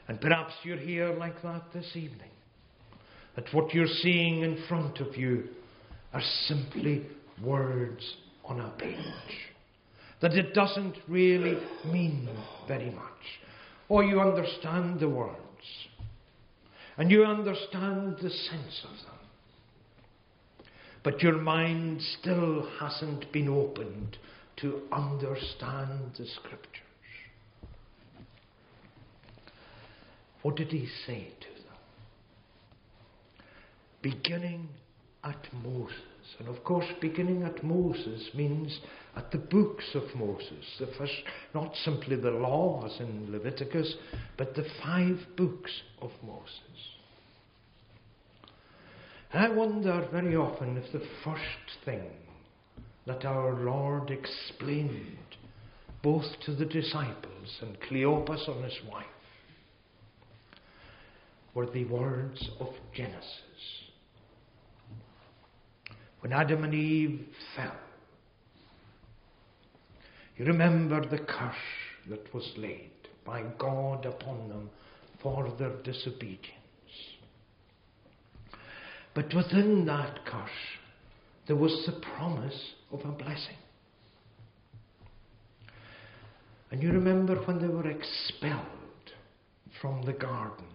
And 0.08 0.22
perhaps 0.22 0.54
you're 0.64 0.78
here 0.78 1.16
like 1.16 1.42
that 1.42 1.74
this 1.74 1.92
evening 1.96 2.30
that 3.36 3.54
what 3.54 3.74
you're 3.74 3.88
seeing 3.88 4.42
in 4.42 4.64
front 4.68 5.00
of 5.00 5.16
you 5.16 5.44
are 6.14 6.22
simply 6.48 7.06
words 7.44 8.16
on 8.46 8.62
a 8.62 8.70
page. 8.78 8.98
That 10.22 10.34
it 10.34 10.54
doesn't 10.54 10.96
really 11.08 11.58
mean 11.86 12.30
very 12.68 12.90
much. 12.92 13.04
Or 13.90 14.04
you 14.04 14.22
understand 14.22 15.00
the 15.00 15.10
words. 15.10 15.40
And 16.98 17.12
you 17.12 17.26
understand 17.26 18.16
the 18.22 18.30
sense 18.30 18.86
of 18.86 19.06
them. 19.06 19.16
But 21.04 21.22
your 21.22 21.38
mind 21.38 22.02
still 22.20 22.68
hasn't 22.80 23.32
been 23.32 23.50
opened 23.50 24.18
to 24.58 24.82
understand 24.92 26.14
the 26.18 26.26
Scriptures. 26.26 26.82
What 30.42 30.56
did 30.56 30.70
he 30.70 30.88
say 31.06 31.28
to 31.42 31.55
beginning 34.06 34.70
at 35.24 35.48
Moses. 35.64 35.96
And 36.38 36.48
of 36.48 36.64
course, 36.64 36.86
beginning 37.02 37.42
at 37.42 37.64
Moses 37.64 38.30
means 38.36 38.80
at 39.16 39.32
the 39.32 39.40
books 39.40 39.84
of 39.96 40.04
Moses. 40.16 40.64
The 40.80 40.88
first, 40.96 41.24
not 41.56 41.74
simply 41.84 42.16
the 42.16 42.30
law, 42.30 42.86
as 42.86 43.00
in 43.00 43.32
Leviticus, 43.32 43.96
but 44.38 44.54
the 44.54 44.66
five 44.84 45.18
books 45.36 45.72
of 46.04 46.12
Moses. 46.24 46.52
I 49.34 49.50
wonder 49.50 50.08
very 50.12 50.36
often 50.36 50.78
if 50.78 50.92
the 50.94 51.06
first 51.24 51.84
thing 51.84 52.12
that 53.08 53.26
our 53.26 53.56
Lord 53.56 54.12
explained 54.12 55.18
both 56.04 56.26
to 56.46 56.54
the 56.54 56.66
disciples 56.66 57.58
and 57.62 57.76
Cleopas 57.90 58.48
and 58.48 58.64
his 58.64 58.80
wife 58.90 59.06
were 61.56 61.66
the 61.66 61.86
words 61.86 62.48
of 62.60 62.70
Genesis 62.94 63.45
when 66.26 66.34
Adam 66.34 66.64
and 66.64 66.74
Eve 66.74 67.24
fell. 67.56 67.76
You 70.38 70.46
remember 70.46 71.08
the 71.08 71.20
curse 71.20 71.54
that 72.10 72.34
was 72.34 72.52
laid 72.58 72.90
by 73.24 73.44
God 73.60 74.08
upon 74.08 74.50
them 74.50 74.72
for 75.22 75.54
their 75.60 75.76
disobedience. 75.84 76.50
But 79.14 79.36
within 79.36 79.86
that 79.86 80.26
curse, 80.26 80.50
there 81.46 81.58
was 81.58 81.84
the 81.86 82.02
promise 82.18 82.60
of 82.92 83.02
a 83.02 83.12
blessing. 83.12 83.60
And 86.72 86.82
you 86.82 86.92
remember 86.92 87.36
when 87.44 87.60
they 87.60 87.68
were 87.68 87.88
expelled 87.88 88.66
from 89.80 90.02
the 90.02 90.14
garden, 90.14 90.66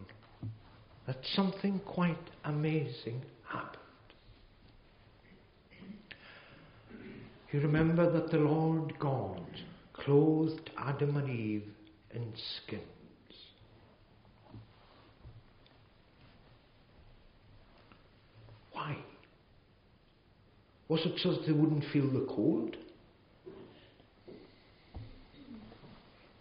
that 1.09 1.19
something 1.35 1.81
quite 1.81 2.31
amazing 2.45 3.23
happened. 3.49 3.90
You 7.53 7.61
remember 7.61 8.11
that 8.13 8.31
the 8.31 8.39
Lord 8.39 8.97
God 9.01 9.45
clothed 9.93 10.71
Adam 10.79 11.17
and 11.17 11.29
Eve 11.29 11.69
in 12.15 12.33
skins. 12.63 12.85
Why? 18.73 18.97
Was 20.89 21.01
it 21.05 21.19
so 21.19 21.33
that 21.33 21.47
they 21.47 21.53
wouldn't 21.53 21.85
feel 21.93 22.09
the 22.09 22.27
cold? 22.29 22.77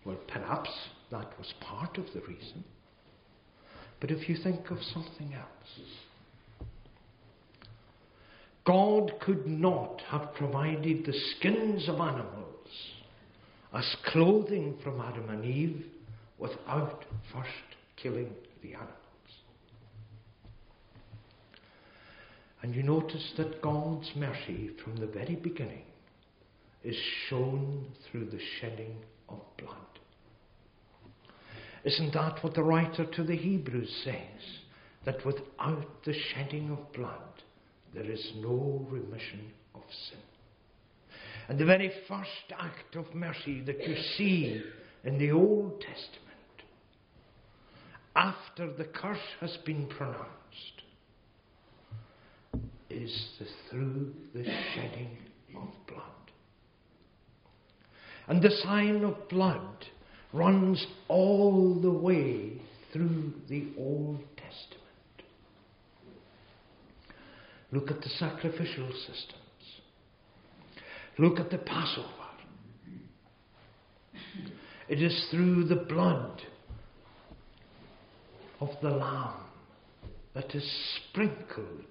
Well, 0.06 0.18
perhaps 0.28 0.70
that 1.10 1.38
was 1.40 1.54
part 1.60 1.98
of 1.98 2.06
the 2.14 2.22
reason. 2.22 2.64
But 4.00 4.12
if 4.12 4.30
you 4.30 4.36
think 4.36 4.70
of 4.70 4.78
something 4.94 5.34
else, 5.34 5.80
God 8.70 9.14
could 9.20 9.48
not 9.48 10.00
have 10.10 10.36
provided 10.36 11.04
the 11.04 11.20
skins 11.32 11.90
of 11.90 11.96
animals 11.96 12.68
as 13.74 13.96
clothing 14.06 14.78
from 14.84 15.02
Adam 15.02 15.28
and 15.28 15.44
Eve 15.44 15.88
without 16.38 17.04
first 17.34 17.50
killing 17.98 18.32
the 18.62 18.76
animals. 18.76 18.94
And 22.62 22.76
you 22.76 22.84
notice 22.84 23.34
that 23.38 23.60
God's 23.64 24.12
mercy 24.16 24.70
from 24.84 24.98
the 24.98 25.08
very 25.08 25.36
beginning 25.36 25.86
is 26.84 26.96
shown 27.28 27.88
through 28.12 28.26
the 28.26 28.42
shedding 28.62 28.98
of 29.30 29.40
blood. 29.58 30.00
Isn't 31.86 32.14
that 32.14 32.44
what 32.44 32.54
the 32.54 32.62
writer 32.62 33.06
to 33.06 33.24
the 33.24 33.36
Hebrews 33.36 34.02
says? 34.04 34.60
That 35.06 35.26
without 35.26 36.04
the 36.06 36.14
shedding 36.14 36.70
of 36.70 36.94
blood, 36.94 37.24
there 37.94 38.10
is 38.10 38.32
no 38.38 38.86
remission 38.90 39.52
of 39.76 39.82
sin. 40.10 40.20
And 41.48 41.58
the 41.58 41.66
very 41.66 41.92
first 42.08 42.54
act 42.60 42.96
of 42.96 43.14
mercy 43.16 43.62
that 43.62 43.88
you 43.88 43.96
see 44.18 44.62
in 45.04 45.18
the 45.18 45.32
Old 45.32 45.82
Testament, 45.82 46.26
after 48.16 48.72
the 48.72 48.86
curse 48.86 49.18
has 49.42 49.58
been 49.66 49.88
pronounced, 49.88 50.28
is 52.90 53.30
the, 53.40 53.46
through 53.70 54.14
the 54.34 54.44
shedding 54.44 55.18
of 55.56 55.70
blood. 55.88 56.04
And 58.28 58.42
the 58.42 58.52
sign 58.64 59.04
of 59.04 59.28
blood 59.30 59.86
runs 60.34 60.86
all 61.08 61.80
the 61.82 61.90
way 61.90 62.62
through 62.94 63.34
the 63.48 63.68
Old 63.78 64.20
Testament. 64.38 64.80
Look 67.72 67.92
at 67.92 68.02
the 68.02 68.10
sacrificial 68.10 68.90
systems. 68.92 69.40
Look 71.18 71.40
at 71.40 71.52
the 71.52 71.58
Passover. 71.58 72.08
It 74.88 75.04
is 75.04 75.28
through 75.30 75.66
the 75.66 75.76
blood 75.76 76.42
of 78.60 78.70
the 78.82 78.90
Lamb 78.90 79.46
that 80.34 80.56
is 80.56 80.68
sprinkled 80.96 81.86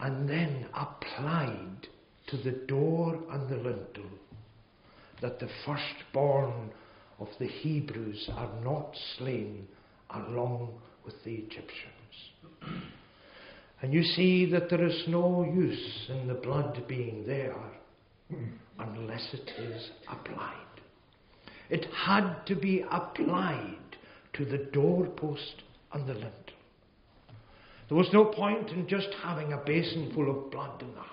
and 0.00 0.28
then 0.28 0.66
applied 0.74 1.88
to 2.26 2.36
the 2.36 2.52
door 2.66 3.18
and 3.30 3.48
the 3.48 3.56
lintel 3.56 4.10
that 5.20 5.38
the 5.38 5.48
firstborn 5.64 6.70
of 7.20 7.28
the 7.38 7.46
Hebrews 7.46 8.28
are 8.34 8.50
not 8.62 8.94
slain 9.16 9.66
along 10.10 10.74
with 11.04 11.14
the 11.24 11.34
Egyptians. 11.34 11.92
And 13.82 13.92
you 13.92 14.02
see 14.04 14.46
that 14.46 14.70
there 14.70 14.84
is 14.84 15.02
no 15.08 15.42
use 15.42 16.08
in 16.08 16.28
the 16.28 16.34
blood 16.34 16.84
being 16.86 17.26
there 17.26 17.56
unless 18.78 19.34
it 19.34 19.50
is 19.58 19.90
applied. 20.08 20.54
It 21.68 21.86
had 21.92 22.46
to 22.46 22.54
be 22.54 22.84
applied 22.90 23.78
to 24.34 24.44
the 24.44 24.68
doorpost 24.72 25.64
and 25.92 26.06
the 26.06 26.14
lintel. 26.14 26.30
There 27.88 27.98
was 27.98 28.12
no 28.12 28.26
point 28.26 28.70
in 28.70 28.86
just 28.88 29.08
having 29.22 29.52
a 29.52 29.58
basin 29.58 30.12
full 30.14 30.30
of 30.30 30.50
blood 30.50 30.80
in 30.80 30.94
the 30.94 31.00
house. 31.00 31.10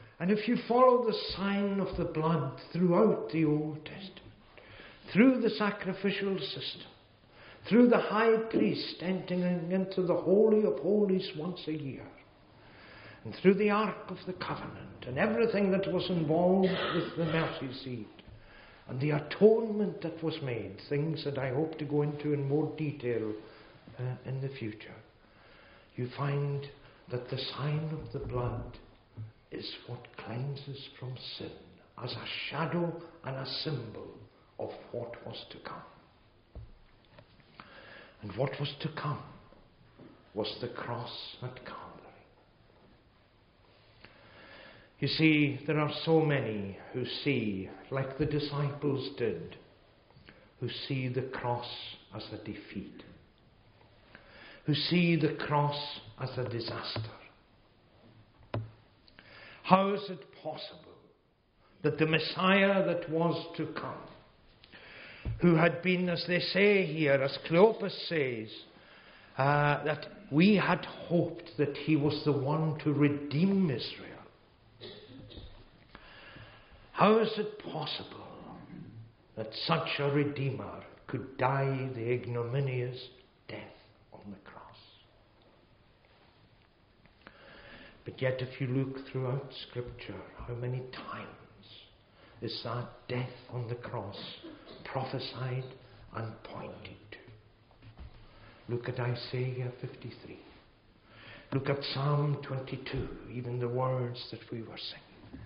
and 0.20 0.30
if 0.30 0.46
you 0.48 0.56
follow 0.68 1.04
the 1.04 1.16
sign 1.36 1.80
of 1.80 1.96
the 1.96 2.04
blood 2.04 2.60
throughout 2.72 3.30
the 3.30 3.44
Old 3.44 3.84
Testament, 3.84 4.20
through 5.12 5.40
the 5.40 5.50
sacrificial 5.50 6.38
system, 6.38 6.88
through 7.68 7.88
the 7.88 7.98
high 7.98 8.36
priest 8.50 8.96
entering 9.00 9.72
into 9.72 10.02
the 10.02 10.14
Holy 10.14 10.64
of 10.66 10.78
Holies 10.80 11.30
once 11.36 11.60
a 11.66 11.72
year, 11.72 12.06
and 13.24 13.34
through 13.36 13.54
the 13.54 13.70
Ark 13.70 13.96
of 14.08 14.18
the 14.26 14.34
Covenant, 14.34 15.06
and 15.06 15.18
everything 15.18 15.70
that 15.70 15.90
was 15.90 16.08
involved 16.10 16.68
with 16.94 17.16
the 17.16 17.24
mercy 17.24 17.72
seat, 17.82 18.08
and 18.88 19.00
the 19.00 19.12
atonement 19.12 20.02
that 20.02 20.22
was 20.22 20.38
made, 20.42 20.76
things 20.88 21.24
that 21.24 21.38
I 21.38 21.50
hope 21.50 21.78
to 21.78 21.84
go 21.84 22.02
into 22.02 22.34
in 22.34 22.46
more 22.46 22.70
detail 22.76 23.32
uh, 23.98 24.02
in 24.26 24.42
the 24.42 24.50
future, 24.58 24.94
you 25.96 26.08
find 26.16 26.66
that 27.10 27.30
the 27.30 27.38
sign 27.56 27.90
of 27.92 28.12
the 28.12 28.26
blood 28.26 28.78
is 29.50 29.70
what 29.86 30.00
cleanses 30.18 30.88
from 30.98 31.14
sin 31.38 31.50
as 32.02 32.12
a 32.12 32.26
shadow 32.50 33.00
and 33.24 33.36
a 33.36 33.46
symbol 33.62 34.08
of 34.58 34.70
what 34.92 35.14
was 35.26 35.44
to 35.50 35.58
come. 35.58 35.82
And 38.24 38.34
what 38.38 38.58
was 38.58 38.74
to 38.80 38.88
come 38.96 39.22
was 40.32 40.50
the 40.62 40.68
cross 40.68 41.36
at 41.42 41.56
Calvary. 41.56 41.82
You 44.98 45.08
see, 45.08 45.60
there 45.66 45.78
are 45.78 45.92
so 46.06 46.22
many 46.22 46.78
who 46.94 47.04
see, 47.22 47.68
like 47.90 48.16
the 48.16 48.24
disciples 48.24 49.10
did, 49.18 49.56
who 50.58 50.70
see 50.88 51.08
the 51.08 51.28
cross 51.34 51.68
as 52.16 52.24
a 52.32 52.38
defeat, 52.38 53.02
who 54.64 54.74
see 54.74 55.16
the 55.16 55.34
cross 55.34 56.00
as 56.18 56.30
a 56.38 56.48
disaster. 56.48 57.02
How 59.64 59.92
is 59.92 60.00
it 60.08 60.24
possible 60.42 60.96
that 61.82 61.98
the 61.98 62.06
Messiah 62.06 62.86
that 62.86 63.10
was 63.10 63.54
to 63.58 63.66
come 63.78 64.13
who 65.40 65.54
had 65.54 65.82
been, 65.82 66.08
as 66.08 66.24
they 66.26 66.40
say 66.40 66.84
here, 66.84 67.14
as 67.14 67.38
Cleopas 67.48 68.08
says, 68.08 68.48
uh, 69.36 69.84
that 69.84 70.06
we 70.30 70.56
had 70.56 70.84
hoped 70.84 71.50
that 71.58 71.76
he 71.76 71.96
was 71.96 72.22
the 72.24 72.32
one 72.32 72.78
to 72.80 72.92
redeem 72.92 73.70
Israel. 73.70 74.10
How 76.92 77.18
is 77.18 77.32
it 77.38 77.58
possible 77.58 78.26
that 79.36 79.48
such 79.66 79.88
a 79.98 80.10
Redeemer 80.12 80.84
could 81.08 81.36
die 81.36 81.90
the 81.94 82.12
ignominious 82.12 83.08
death 83.48 83.58
on 84.12 84.20
the 84.30 84.50
cross? 84.50 84.78
But 88.04 88.22
yet, 88.22 88.40
if 88.40 88.60
you 88.60 88.68
look 88.68 89.08
throughout 89.08 89.50
Scripture, 89.68 90.20
how 90.46 90.54
many 90.54 90.82
times 90.92 91.28
is 92.40 92.60
that 92.62 92.86
death 93.08 93.32
on 93.52 93.66
the 93.68 93.74
cross 93.74 94.18
prophesied 94.94 95.64
and 96.14 96.32
pointed 96.44 96.96
to. 97.10 97.18
Look 98.68 98.88
at 98.88 99.00
Isaiah 99.00 99.72
53. 99.80 100.38
Look 101.52 101.68
at 101.68 101.82
Psalm 101.92 102.38
22, 102.46 103.08
even 103.32 103.58
the 103.58 103.68
words 103.68 104.24
that 104.30 104.38
we 104.52 104.62
were 104.62 104.78
singing. 104.78 105.42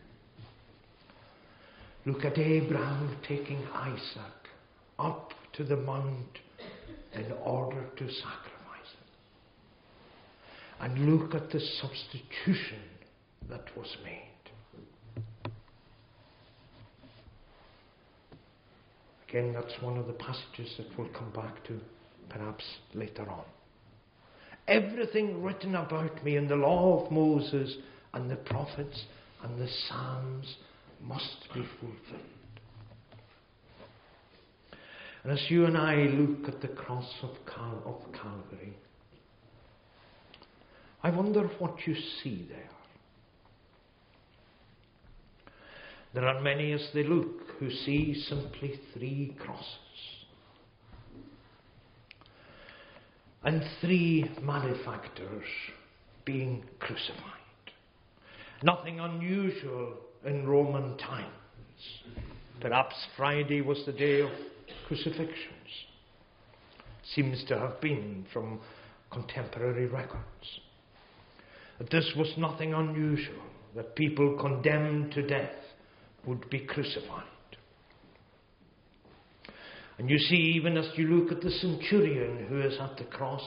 Look 2.05 2.26
at 2.26 2.38
Abraham 2.38 3.16
taking 3.26 3.64
Isaac 3.72 4.51
up 4.99 5.32
to 5.55 5.64
the 5.64 5.76
mount 5.76 6.38
in 7.14 7.32
order 7.42 7.84
to 7.96 8.05
sacrifice 8.05 8.92
him. 8.99 9.09
And 10.80 11.11
look 11.11 11.34
at 11.34 11.51
the 11.51 11.61
substitution 11.80 12.82
that 13.49 13.64
was 13.74 13.96
made. 14.05 14.38
Again, 19.28 19.52
that's 19.52 19.82
one 19.82 19.98
of 19.98 20.06
the 20.06 20.14
passages 20.14 20.74
that 20.78 20.86
we'll 20.96 21.08
come 21.08 21.30
back 21.32 21.62
to 21.64 21.78
perhaps 22.30 22.64
later 22.94 23.28
on. 23.28 23.44
Everything 24.66 25.42
written 25.42 25.74
about 25.74 26.24
me 26.24 26.36
in 26.36 26.48
the 26.48 26.56
law 26.56 27.04
of 27.04 27.12
Moses 27.12 27.76
and 28.14 28.30
the 28.30 28.36
prophets 28.36 29.04
and 29.42 29.60
the 29.60 29.68
Psalms 29.86 30.56
must 31.02 31.46
be 31.54 31.62
fulfilled. 31.78 32.22
And 35.24 35.32
as 35.32 35.50
you 35.50 35.66
and 35.66 35.76
I 35.76 35.94
look 35.94 36.48
at 36.48 36.60
the 36.62 36.68
cross 36.68 37.10
of, 37.22 37.30
Cal- 37.46 37.82
of 37.84 38.12
Calvary, 38.12 38.74
I 41.02 41.10
wonder 41.10 41.48
what 41.58 41.86
you 41.86 41.94
see 42.22 42.46
there. 42.48 42.77
There 46.14 46.26
are 46.26 46.40
many 46.40 46.72
as 46.72 46.88
they 46.94 47.02
look 47.02 47.50
who 47.59 47.70
see 47.70 48.14
simply 48.28 48.80
three 48.94 49.36
crosses 49.38 49.66
and 53.44 53.62
three 53.80 54.30
malefactors 54.42 55.44
being 56.24 56.64
crucified. 56.80 57.22
Nothing 58.62 59.00
unusual 59.00 59.94
in 60.24 60.46
Roman 60.46 60.96
times. 60.96 61.28
Perhaps 62.61 62.94
Friday 63.16 63.61
was 63.61 63.84
the 63.86 63.92
day 63.92 64.20
of 64.20 64.30
crucifixions. 64.88 65.54
Seems 67.14 67.44
to 67.44 67.59
have 67.59 67.80
been 67.80 68.26
from 68.32 68.61
contemporary 69.11 69.86
records. 69.86 70.61
That 71.78 71.90
this 71.90 72.12
was 72.16 72.32
nothing 72.36 72.74
unusual, 72.74 73.42
that 73.76 73.94
people 73.94 74.36
condemned 74.40 75.12
to 75.12 75.22
death 75.26 75.54
would 76.28 76.48
be 76.50 76.60
crucified. 76.60 77.24
And 79.98 80.08
you 80.08 80.18
see, 80.18 80.36
even 80.56 80.76
as 80.76 80.86
you 80.96 81.08
look 81.08 81.32
at 81.32 81.42
the 81.42 81.50
centurion 81.50 82.46
who 82.46 82.60
is 82.60 82.78
at 82.78 82.96
the 82.98 83.04
cross, 83.04 83.42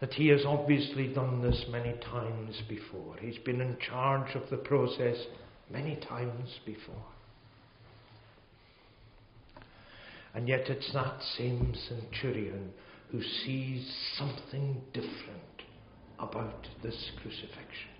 that 0.00 0.12
he 0.12 0.28
has 0.28 0.42
obviously 0.44 1.12
done 1.12 1.40
this 1.40 1.64
many 1.70 1.94
times 2.04 2.60
before. 2.68 3.16
He's 3.20 3.38
been 3.38 3.60
in 3.60 3.76
charge 3.88 4.34
of 4.34 4.48
the 4.50 4.58
process 4.58 5.16
many 5.70 5.96
times 5.96 6.50
before. 6.66 7.04
And 10.34 10.46
yet 10.46 10.68
it's 10.68 10.92
that 10.92 11.20
same 11.36 11.74
centurion 11.88 12.70
who 13.10 13.22
sees 13.22 13.90
something 14.18 14.80
different 14.92 15.62
about 16.18 16.66
this 16.82 17.10
crucifixion. 17.22 17.97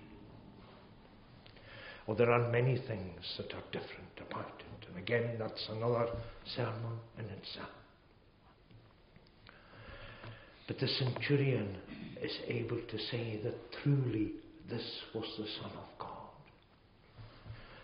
Well, 2.09 2.17
there 2.17 2.31
are 2.31 2.49
many 2.49 2.75
things 2.75 3.37
that 3.37 3.53
are 3.53 3.61
different 3.71 4.19
about 4.31 4.63
it. 4.71 4.87
And 4.87 4.97
again, 4.97 5.35
that's 5.37 5.69
another 5.69 6.07
sermon 6.55 6.97
in 7.19 7.25
itself. 7.25 7.69
But 10.67 10.79
the 10.79 10.87
centurion 10.87 11.77
is 12.19 12.35
able 12.47 12.81
to 12.81 12.97
say 13.11 13.39
that 13.43 13.53
truly 13.83 14.31
this 14.67 14.81
was 15.13 15.25
the 15.37 15.45
Son 15.61 15.71
of 15.77 15.99
God. 15.99 16.07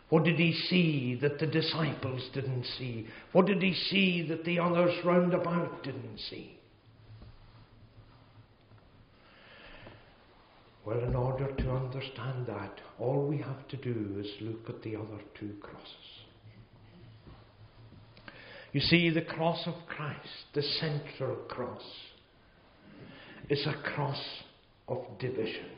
What 0.09 0.23
did 0.23 0.39
he 0.39 0.53
see 0.71 1.19
that 1.21 1.37
the 1.37 1.45
disciples 1.45 2.27
didn't 2.33 2.65
see? 2.79 3.05
What 3.31 3.45
did 3.45 3.61
he 3.61 3.75
see 3.75 4.27
that 4.27 4.43
the 4.43 4.57
others 4.57 5.05
round 5.05 5.35
about 5.35 5.83
didn't 5.83 6.17
see? 6.31 6.57
Well, 10.85 10.99
in 10.99 11.15
order 11.15 11.51
to 11.51 11.71
understand 11.71 12.45
that, 12.45 12.79
all 12.99 13.25
we 13.25 13.37
have 13.39 13.67
to 13.69 13.77
do 13.77 14.19
is 14.19 14.27
look 14.41 14.69
at 14.69 14.83
the 14.83 14.95
other 14.95 15.19
two 15.39 15.55
crosses. 15.59 16.15
You 18.71 18.81
see, 18.81 19.09
the 19.09 19.21
cross 19.21 19.63
of 19.65 19.73
Christ, 19.87 20.19
the 20.53 20.61
central 20.61 21.37
cross, 21.47 21.81
is 23.49 23.65
a 23.65 23.93
cross 23.95 24.21
of 24.87 24.99
division. 25.19 25.69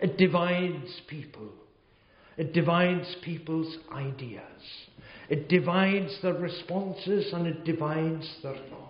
It 0.00 0.16
divides 0.16 1.00
people. 1.08 1.50
It 2.36 2.52
divides 2.52 3.16
people's 3.22 3.76
ideas. 3.92 4.40
It 5.28 5.48
divides 5.48 6.16
their 6.22 6.34
responses 6.34 7.32
and 7.32 7.46
it 7.46 7.64
divides 7.64 8.28
their 8.42 8.56
thoughts. 8.70 8.85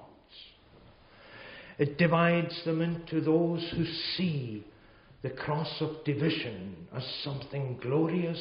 It 1.78 1.98
divides 1.98 2.64
them 2.64 2.80
into 2.80 3.20
those 3.20 3.66
who 3.76 3.84
see 4.16 4.64
the 5.22 5.30
cross 5.30 5.80
of 5.80 6.04
division 6.04 6.86
as 6.94 7.04
something 7.22 7.78
glorious 7.82 8.40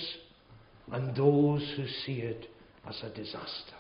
and 0.92 1.16
those 1.16 1.62
who 1.76 1.88
see 2.06 2.22
it 2.22 2.48
as 2.88 3.02
a 3.04 3.10
disaster. 3.10 3.76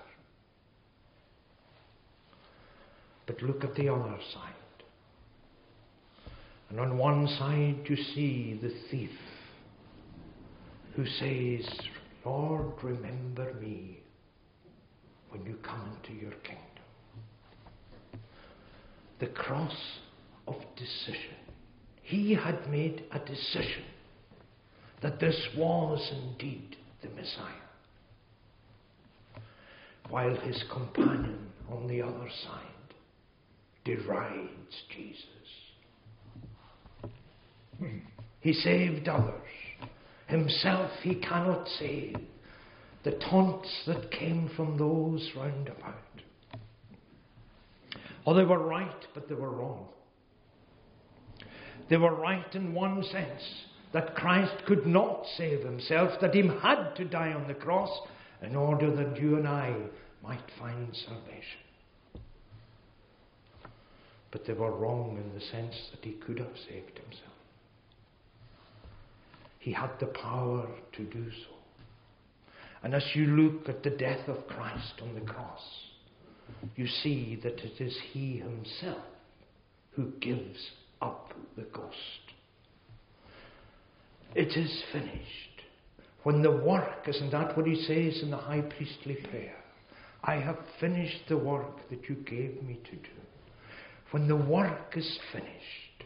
But 3.28 3.42
look 3.42 3.64
at 3.64 3.76
the 3.76 3.90
other 3.90 4.18
side. 4.34 4.54
And 6.70 6.80
on 6.80 6.98
one 6.98 7.28
side 7.28 7.86
you 7.88 7.96
see 7.96 8.60
the 8.62 8.74
thief 8.90 9.12
who 10.96 11.06
says, 11.06 11.80
Lord, 12.26 12.74
remember 12.82 13.54
me 13.54 14.00
when 15.30 15.46
you 15.46 15.56
come 15.64 15.98
into 15.98 16.20
your 16.20 16.32
kingdom. 16.32 16.75
The 19.20 19.28
cross 19.28 19.76
of 20.48 20.56
decision. 20.76 21.36
He 22.02 22.34
had 22.36 22.70
made 22.70 23.06
a 23.12 23.20
decision 23.20 23.84
that 25.02 25.20
this 25.20 25.40
was 25.58 26.12
indeed 26.12 26.76
the 27.02 27.10
Messiah. 27.10 27.52
While 30.10 30.36
his 30.36 30.64
companion 30.72 31.52
on 31.70 31.88
the 31.88 32.02
other 32.02 32.30
side 32.44 32.94
derides 33.84 34.84
Jesus. 34.90 35.32
He 38.40 38.54
saved 38.54 39.08
others. 39.08 39.42
Himself 40.28 40.92
he 41.02 41.16
cannot 41.16 41.68
save. 41.80 42.16
The 43.04 43.12
taunts 43.30 43.70
that 43.88 44.12
came 44.12 44.50
from 44.56 44.78
those 44.78 45.32
round 45.36 45.68
about. 45.68 46.05
Oh, 48.26 48.34
they 48.34 48.44
were 48.44 48.60
right, 48.60 49.06
but 49.14 49.30
they 49.30 49.36
were 49.36 49.52
wrong. 49.52 49.88
They 51.90 51.98
were 51.98 52.16
right 52.16 52.56
in 52.56 52.74
one 52.74 53.04
sense 53.04 53.44
that 53.94 54.16
Christ 54.16 54.66
could 54.66 54.88
not 54.88 55.24
save 55.38 55.64
himself, 55.64 56.20
that 56.22 56.34
he 56.34 56.42
had 56.48 56.96
to 56.96 57.06
die 57.06 57.34
on 57.34 57.48
the 57.48 57.54
cross 57.54 57.90
in 58.42 58.56
order 58.56 58.94
that 58.96 59.22
you 59.22 59.38
and 59.38 59.48
I 59.48 59.76
might 60.24 60.44
find 60.60 60.96
salvation. 60.96 61.62
But 64.32 64.46
they 64.46 64.54
were 64.54 64.76
wrong 64.76 65.18
in 65.18 65.34
the 65.34 65.46
sense 65.46 65.76
that 65.92 66.04
he 66.04 66.14
could 66.14 66.40
have 66.40 66.58
saved 66.68 66.98
himself. 66.98 67.32
He 69.60 69.72
had 69.72 69.92
the 70.00 70.08
power 70.08 70.68
to 70.94 71.04
do 71.04 71.32
so. 71.32 71.56
And 72.84 72.94
as 72.94 73.04
you 73.14 73.26
look 73.28 73.70
at 73.70 73.82
the 73.82 73.90
death 73.92 74.28
of 74.28 74.46
Christ 74.48 75.02
on 75.02 75.16
the 75.16 75.22
cross, 75.22 75.62
you 76.76 76.88
see 76.88 77.40
that 77.44 77.60
it 77.60 77.82
is 77.82 77.98
He 78.12 78.38
Himself 78.38 79.04
who 79.92 80.12
gives 80.20 80.60
up 81.02 81.34
the 81.56 81.64
ghost. 81.64 81.96
It 84.34 84.50
is 84.58 84.84
finished. 84.92 85.62
When 86.24 86.42
the 86.42 86.52
work, 86.52 87.08
isn't 87.08 87.32
that 87.32 87.56
what 87.56 87.68
He 87.68 87.76
says 87.84 88.22
in 88.22 88.32
the 88.32 88.38
high 88.38 88.62
priestly 88.62 89.16
prayer? 89.30 89.56
I 90.24 90.36
have 90.36 90.58
finished 90.80 91.22
the 91.30 91.38
work 91.38 91.88
that 91.90 92.10
you 92.10 92.16
gave 92.16 92.62
me 92.64 92.80
to 92.84 92.96
do. 92.96 93.16
When 94.12 94.28
the 94.28 94.36
work 94.36 94.96
is 94.96 95.20
finished, 95.32 96.04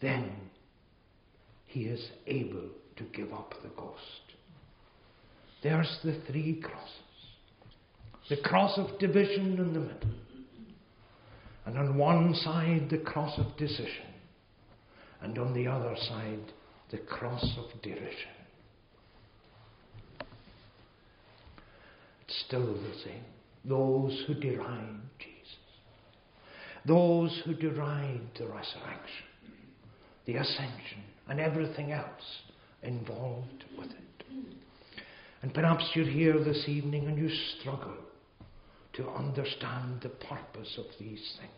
then 0.00 0.30
he 1.66 1.84
is 1.84 2.10
able 2.26 2.68
to 2.96 3.04
give 3.14 3.32
up 3.32 3.54
the 3.62 3.70
ghost. 3.70 3.98
There's 5.62 5.98
the 6.04 6.20
three 6.26 6.60
crosses 6.62 7.07
the 8.28 8.36
cross 8.36 8.78
of 8.78 8.98
division 8.98 9.58
in 9.58 9.72
the 9.72 9.80
middle, 9.80 10.10
and 11.64 11.78
on 11.78 11.96
one 11.96 12.34
side, 12.34 12.88
the 12.90 12.98
cross 12.98 13.38
of 13.38 13.56
decision, 13.56 14.06
and 15.22 15.38
on 15.38 15.54
the 15.54 15.66
other 15.66 15.94
side, 16.08 16.52
the 16.90 16.98
cross 16.98 17.44
of 17.58 17.82
derision. 17.82 18.10
It's 22.24 22.44
still 22.46 22.74
the 22.74 22.94
same. 23.04 23.24
Those 23.64 24.24
who 24.26 24.34
deride 24.34 25.00
Jesus, 25.18 25.58
those 26.86 27.42
who 27.44 27.54
deride 27.54 28.20
the 28.38 28.46
resurrection, 28.46 29.26
the 30.26 30.36
ascension, 30.36 31.02
and 31.28 31.40
everything 31.40 31.92
else 31.92 32.42
involved 32.82 33.64
with 33.78 33.90
it. 33.90 34.24
And 35.42 35.52
perhaps 35.54 35.84
you're 35.94 36.06
here 36.06 36.42
this 36.42 36.64
evening 36.66 37.06
and 37.06 37.18
you 37.18 37.30
struggle 37.60 37.96
to 38.98 39.08
understand 39.10 40.00
the 40.02 40.08
purpose 40.08 40.76
of 40.76 40.84
these 40.98 41.38
things. 41.38 41.52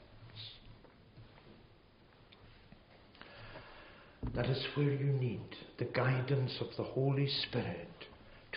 That 4.35 4.47
is 4.47 4.63
where 4.75 4.93
you 4.93 5.13
need 5.13 5.57
the 5.79 5.87
guidance 5.87 6.53
of 6.61 6.69
the 6.77 6.85
Holy 6.85 7.27
Spirit 7.49 7.89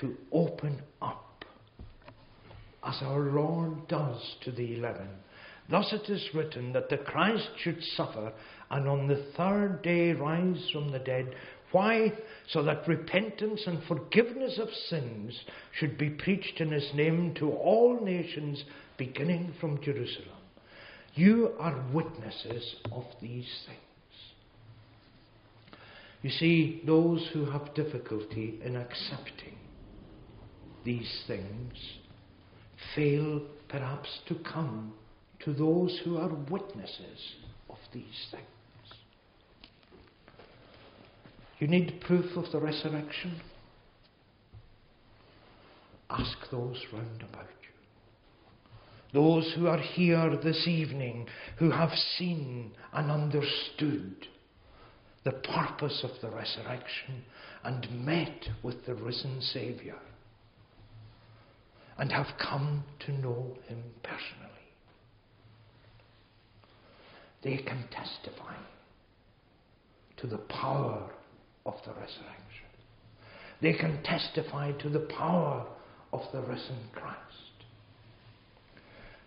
to 0.01 0.17
open 0.33 0.81
up, 1.01 1.45
as 2.85 3.01
our 3.01 3.21
Lord 3.21 3.87
does 3.87 4.35
to 4.43 4.51
the 4.51 4.75
eleven. 4.75 5.07
Thus 5.69 5.93
it 5.93 6.11
is 6.11 6.33
written 6.33 6.73
that 6.73 6.89
the 6.89 6.97
Christ 6.97 7.47
should 7.59 7.81
suffer 7.95 8.33
and 8.69 8.87
on 8.87 9.07
the 9.07 9.31
third 9.37 9.81
day 9.81 10.11
rise 10.11 10.69
from 10.73 10.91
the 10.91 10.99
dead. 10.99 11.33
Why? 11.73 12.13
So 12.49 12.61
that 12.63 12.87
repentance 12.87 13.63
and 13.65 13.83
forgiveness 13.87 14.59
of 14.59 14.69
sins 14.89 15.43
should 15.79 15.97
be 15.97 16.11
preached 16.11 16.61
in 16.61 16.71
his 16.71 16.87
name 16.93 17.33
to 17.39 17.51
all 17.51 17.99
nations, 17.99 18.63
beginning 18.97 19.53
from 19.59 19.81
Jerusalem. 19.81 20.37
You 21.15 21.53
are 21.59 21.83
witnesses 21.91 22.75
of 22.91 23.05
these 23.19 23.49
things. 23.65 23.79
You 26.21 26.29
see, 26.29 26.83
those 26.85 27.27
who 27.33 27.45
have 27.45 27.73
difficulty 27.73 28.59
in 28.63 28.75
accepting 28.75 29.57
these 30.85 31.23
things 31.25 31.73
fail 32.95 33.41
perhaps 33.67 34.09
to 34.27 34.35
come 34.35 34.93
to 35.43 35.53
those 35.53 35.99
who 36.05 36.17
are 36.17 36.29
witnesses 36.51 37.33
of 37.67 37.77
these 37.91 38.27
things. 38.29 38.43
You 41.63 41.69
need 41.69 42.01
proof 42.01 42.35
of 42.35 42.51
the 42.51 42.59
resurrection? 42.59 43.39
Ask 46.09 46.37
those 46.51 46.77
round 46.91 47.21
about 47.21 47.47
you. 47.61 47.69
Those 49.13 49.53
who 49.55 49.67
are 49.67 49.79
here 49.79 50.35
this 50.43 50.67
evening 50.67 51.25
who 51.59 51.71
have 51.71 51.93
seen 52.17 52.73
and 52.91 53.09
understood 53.09 54.27
the 55.23 55.31
purpose 55.31 56.03
of 56.03 56.09
the 56.21 56.35
resurrection 56.35 57.23
and 57.63 58.05
met 58.05 58.49
with 58.61 58.85
the 58.85 58.95
risen 58.95 59.39
Saviour 59.39 60.01
and 61.97 62.11
have 62.11 62.27
come 62.45 62.83
to 63.05 63.13
know 63.13 63.55
Him 63.69 63.81
personally. 64.03 64.51
They 67.41 67.55
can 67.63 67.87
testify 67.89 68.57
to 70.17 70.27
the 70.27 70.39
power 70.39 71.09
of 71.65 71.75
the 71.85 71.91
resurrection. 71.91 72.67
They 73.61 73.73
can 73.73 74.03
testify 74.03 74.71
to 74.73 74.89
the 74.89 75.07
power 75.17 75.65
of 76.11 76.21
the 76.33 76.41
risen 76.41 76.89
Christ. 76.93 77.17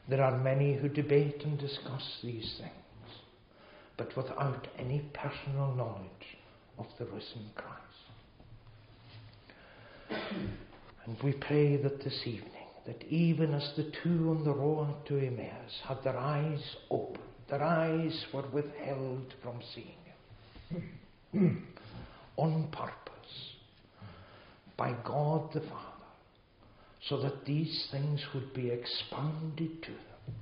There 0.08 0.22
are 0.22 0.38
many 0.38 0.76
who 0.76 0.88
debate 0.88 1.42
and 1.44 1.58
discuss 1.58 2.20
these 2.22 2.54
things, 2.58 3.14
but 3.96 4.16
without 4.16 4.68
any 4.78 5.10
personal 5.14 5.74
knowledge 5.74 6.38
of 6.78 6.86
the 6.98 7.06
risen 7.06 7.50
Christ. 7.56 7.82
And 11.06 11.16
we 11.22 11.32
pray 11.32 11.76
that 11.76 12.04
this 12.04 12.20
evening, 12.24 12.52
that 12.86 13.02
even 13.04 13.54
as 13.54 13.72
the 13.76 13.90
two 14.02 14.30
on 14.30 14.44
the 14.44 14.52
road 14.52 14.94
to 15.06 15.18
Emmaus 15.18 15.80
had 15.84 16.04
their 16.04 16.16
eyes 16.16 16.62
opened, 16.90 17.18
their 17.48 17.62
eyes 17.62 18.26
were 18.32 18.46
withheld 18.52 19.34
from 19.42 19.60
seeing 19.74 19.96
Him 21.32 21.66
on 22.36 22.68
purpose 22.72 22.92
by 24.76 24.94
God 25.04 25.52
the 25.52 25.60
Father 25.60 25.96
so 27.08 27.20
that 27.22 27.44
these 27.44 27.88
things 27.90 28.20
would 28.34 28.52
be 28.52 28.70
expounded 28.70 29.82
to 29.82 29.90
them. 29.90 30.34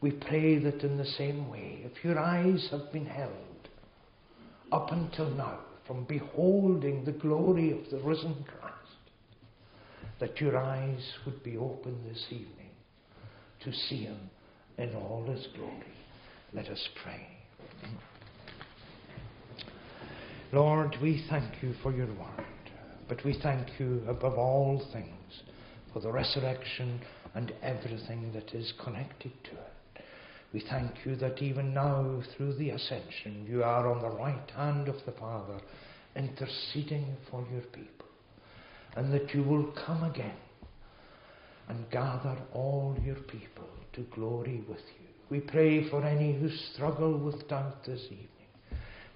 We 0.00 0.12
pray 0.12 0.58
that 0.58 0.82
in 0.82 0.96
the 0.96 1.04
same 1.04 1.50
way, 1.50 1.84
if 1.84 2.04
your 2.04 2.18
eyes 2.18 2.68
have 2.70 2.92
been 2.92 3.06
held 3.06 3.30
up 4.70 4.90
until 4.90 5.30
now 5.30 5.60
from 5.86 6.04
beholding 6.04 7.04
the 7.04 7.12
glory 7.12 7.72
of 7.72 7.90
the 7.90 7.98
risen 7.98 8.44
Christ, 8.44 8.72
that 10.20 10.40
your 10.40 10.56
eyes 10.56 11.04
would 11.26 11.42
be 11.42 11.56
open 11.56 11.98
this 12.08 12.24
evening 12.30 12.70
to 13.64 13.72
see 13.72 14.04
him 14.04 14.30
in 14.78 14.94
all 14.94 15.24
his 15.28 15.46
glory. 15.56 15.94
Let 16.52 16.68
us 16.68 16.88
pray. 17.02 17.26
Lord, 20.54 20.98
we 21.00 21.24
thank 21.30 21.62
you 21.62 21.72
for 21.82 21.92
your 21.92 22.08
word. 22.08 22.44
But 23.08 23.24
we 23.24 23.38
thank 23.42 23.68
you 23.78 24.02
above 24.06 24.34
all 24.34 24.86
things 24.92 25.42
for 25.92 26.00
the 26.00 26.12
resurrection 26.12 27.00
and 27.34 27.54
everything 27.62 28.32
that 28.34 28.52
is 28.52 28.74
connected 28.84 29.32
to 29.44 29.50
it. 29.52 30.04
We 30.52 30.62
thank 30.68 31.06
you 31.06 31.16
that 31.16 31.40
even 31.40 31.72
now, 31.72 32.22
through 32.36 32.54
the 32.58 32.68
ascension, 32.68 33.46
you 33.48 33.64
are 33.64 33.90
on 33.90 34.02
the 34.02 34.10
right 34.10 34.50
hand 34.54 34.88
of 34.88 34.96
the 35.06 35.12
Father, 35.12 35.58
interceding 36.14 37.16
for 37.30 37.46
your 37.50 37.62
people, 37.62 38.08
and 38.94 39.10
that 39.14 39.32
you 39.32 39.42
will 39.42 39.72
come 39.86 40.04
again 40.04 40.36
and 41.68 41.90
gather 41.90 42.36
all 42.52 42.94
your 43.02 43.16
people 43.16 43.68
to 43.94 44.02
glory 44.14 44.62
with 44.68 44.76
you. 45.00 45.08
We 45.30 45.40
pray 45.40 45.88
for 45.88 46.04
any 46.04 46.38
who 46.38 46.50
struggle 46.74 47.16
with 47.16 47.48
doubt 47.48 47.86
this 47.86 48.02
evening. 48.04 48.28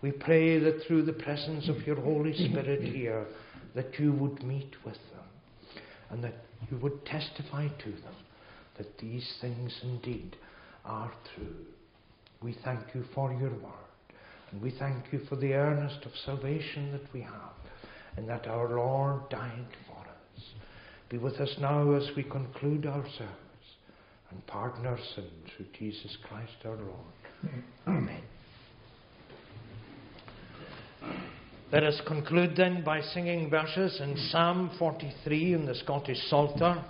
We 0.06 0.12
pray 0.12 0.60
that 0.60 0.84
through 0.86 1.02
the 1.02 1.12
presence 1.12 1.68
of 1.68 1.84
your 1.84 2.00
Holy 2.00 2.32
Spirit 2.32 2.80
here, 2.80 3.26
that 3.74 3.98
you 3.98 4.12
would 4.12 4.40
meet 4.44 4.72
with 4.84 4.94
them 4.94 5.82
and 6.10 6.22
that 6.22 6.44
you 6.70 6.76
would 6.76 7.04
testify 7.04 7.66
to 7.66 7.90
them 7.90 8.14
that 8.78 8.98
these 8.98 9.28
things 9.40 9.76
indeed 9.82 10.36
are 10.84 11.10
true. 11.34 11.56
We 12.40 12.56
thank 12.64 12.94
you 12.94 13.02
for 13.16 13.32
your 13.32 13.50
word 13.50 14.12
and 14.52 14.62
we 14.62 14.70
thank 14.78 15.06
you 15.10 15.22
for 15.28 15.34
the 15.34 15.54
earnest 15.54 16.06
of 16.06 16.12
salvation 16.24 16.92
that 16.92 17.12
we 17.12 17.22
have 17.22 17.56
and 18.16 18.28
that 18.28 18.46
our 18.46 18.68
Lord 18.68 19.28
died 19.28 19.66
for 19.88 19.98
us. 19.98 20.44
Be 21.08 21.18
with 21.18 21.40
us 21.40 21.52
now 21.60 21.94
as 21.94 22.08
we 22.14 22.22
conclude 22.22 22.86
our 22.86 23.04
service 23.18 23.74
and 24.30 24.46
pardon 24.46 24.86
our 24.86 25.00
sins 25.16 25.50
through 25.56 25.66
Jesus 25.76 26.16
Christ 26.28 26.64
our 26.64 26.76
Lord. 26.76 27.64
Amen. 27.88 28.22
Let 31.72 31.82
us 31.82 32.00
conclude 32.06 32.54
then 32.56 32.84
by 32.84 33.00
singing 33.00 33.50
verses 33.50 34.00
in 34.00 34.16
Psalm 34.30 34.70
43 34.78 35.54
in 35.54 35.66
the 35.66 35.74
Scottish 35.74 36.18
Psalter 36.28 36.80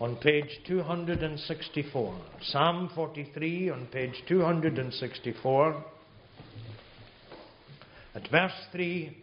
on 0.00 0.14
page 0.18 0.60
264. 0.68 2.20
Psalm 2.42 2.88
43 2.94 3.70
on 3.70 3.86
page 3.86 4.14
264. 4.28 5.84
At 8.14 8.30
verse 8.30 8.52
3 8.70 9.16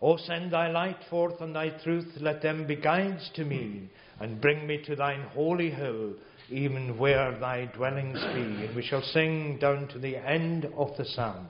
O 0.00 0.16
send 0.16 0.52
thy 0.52 0.70
light 0.70 1.00
forth 1.10 1.38
and 1.42 1.54
thy 1.54 1.68
truth, 1.68 2.14
let 2.20 2.40
them 2.40 2.66
be 2.66 2.76
guides 2.76 3.30
to 3.34 3.44
me, 3.44 3.90
and 4.20 4.40
bring 4.40 4.66
me 4.66 4.82
to 4.86 4.96
thine 4.96 5.22
holy 5.34 5.70
hill, 5.70 6.14
even 6.50 6.98
where 6.98 7.38
thy 7.38 7.66
dwellings 7.66 8.18
be. 8.34 8.66
And 8.66 8.74
we 8.74 8.82
shall 8.82 9.02
sing 9.02 9.58
down 9.58 9.88
to 9.88 9.98
the 9.98 10.16
end 10.16 10.66
of 10.76 10.96
the 10.96 11.04
psalm. 11.04 11.48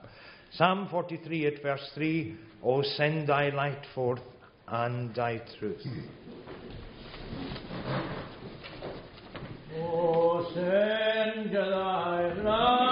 Psalm 0.53 0.89
43 0.91 1.47
at 1.47 1.63
verse 1.63 1.91
3 1.95 2.37
O 2.65 2.83
send 2.83 3.29
thy 3.29 3.51
light 3.51 3.85
forth 3.95 4.21
and 4.67 5.15
thy 5.15 5.41
truth. 5.59 5.87
O 9.77 10.51
send 10.55 11.55
thy 11.55 12.33
light 12.43 12.88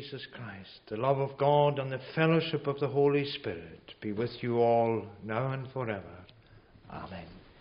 Jesus 0.00 0.26
Christ, 0.32 0.80
the 0.88 0.96
love 0.96 1.18
of 1.18 1.36
God, 1.36 1.78
and 1.78 1.92
the 1.92 2.00
fellowship 2.14 2.66
of 2.66 2.80
the 2.80 2.88
Holy 2.88 3.24
Spirit 3.32 3.94
be 4.00 4.12
with 4.12 4.30
you 4.40 4.58
all 4.58 5.04
now 5.22 5.52
and 5.52 5.70
forever. 5.72 6.09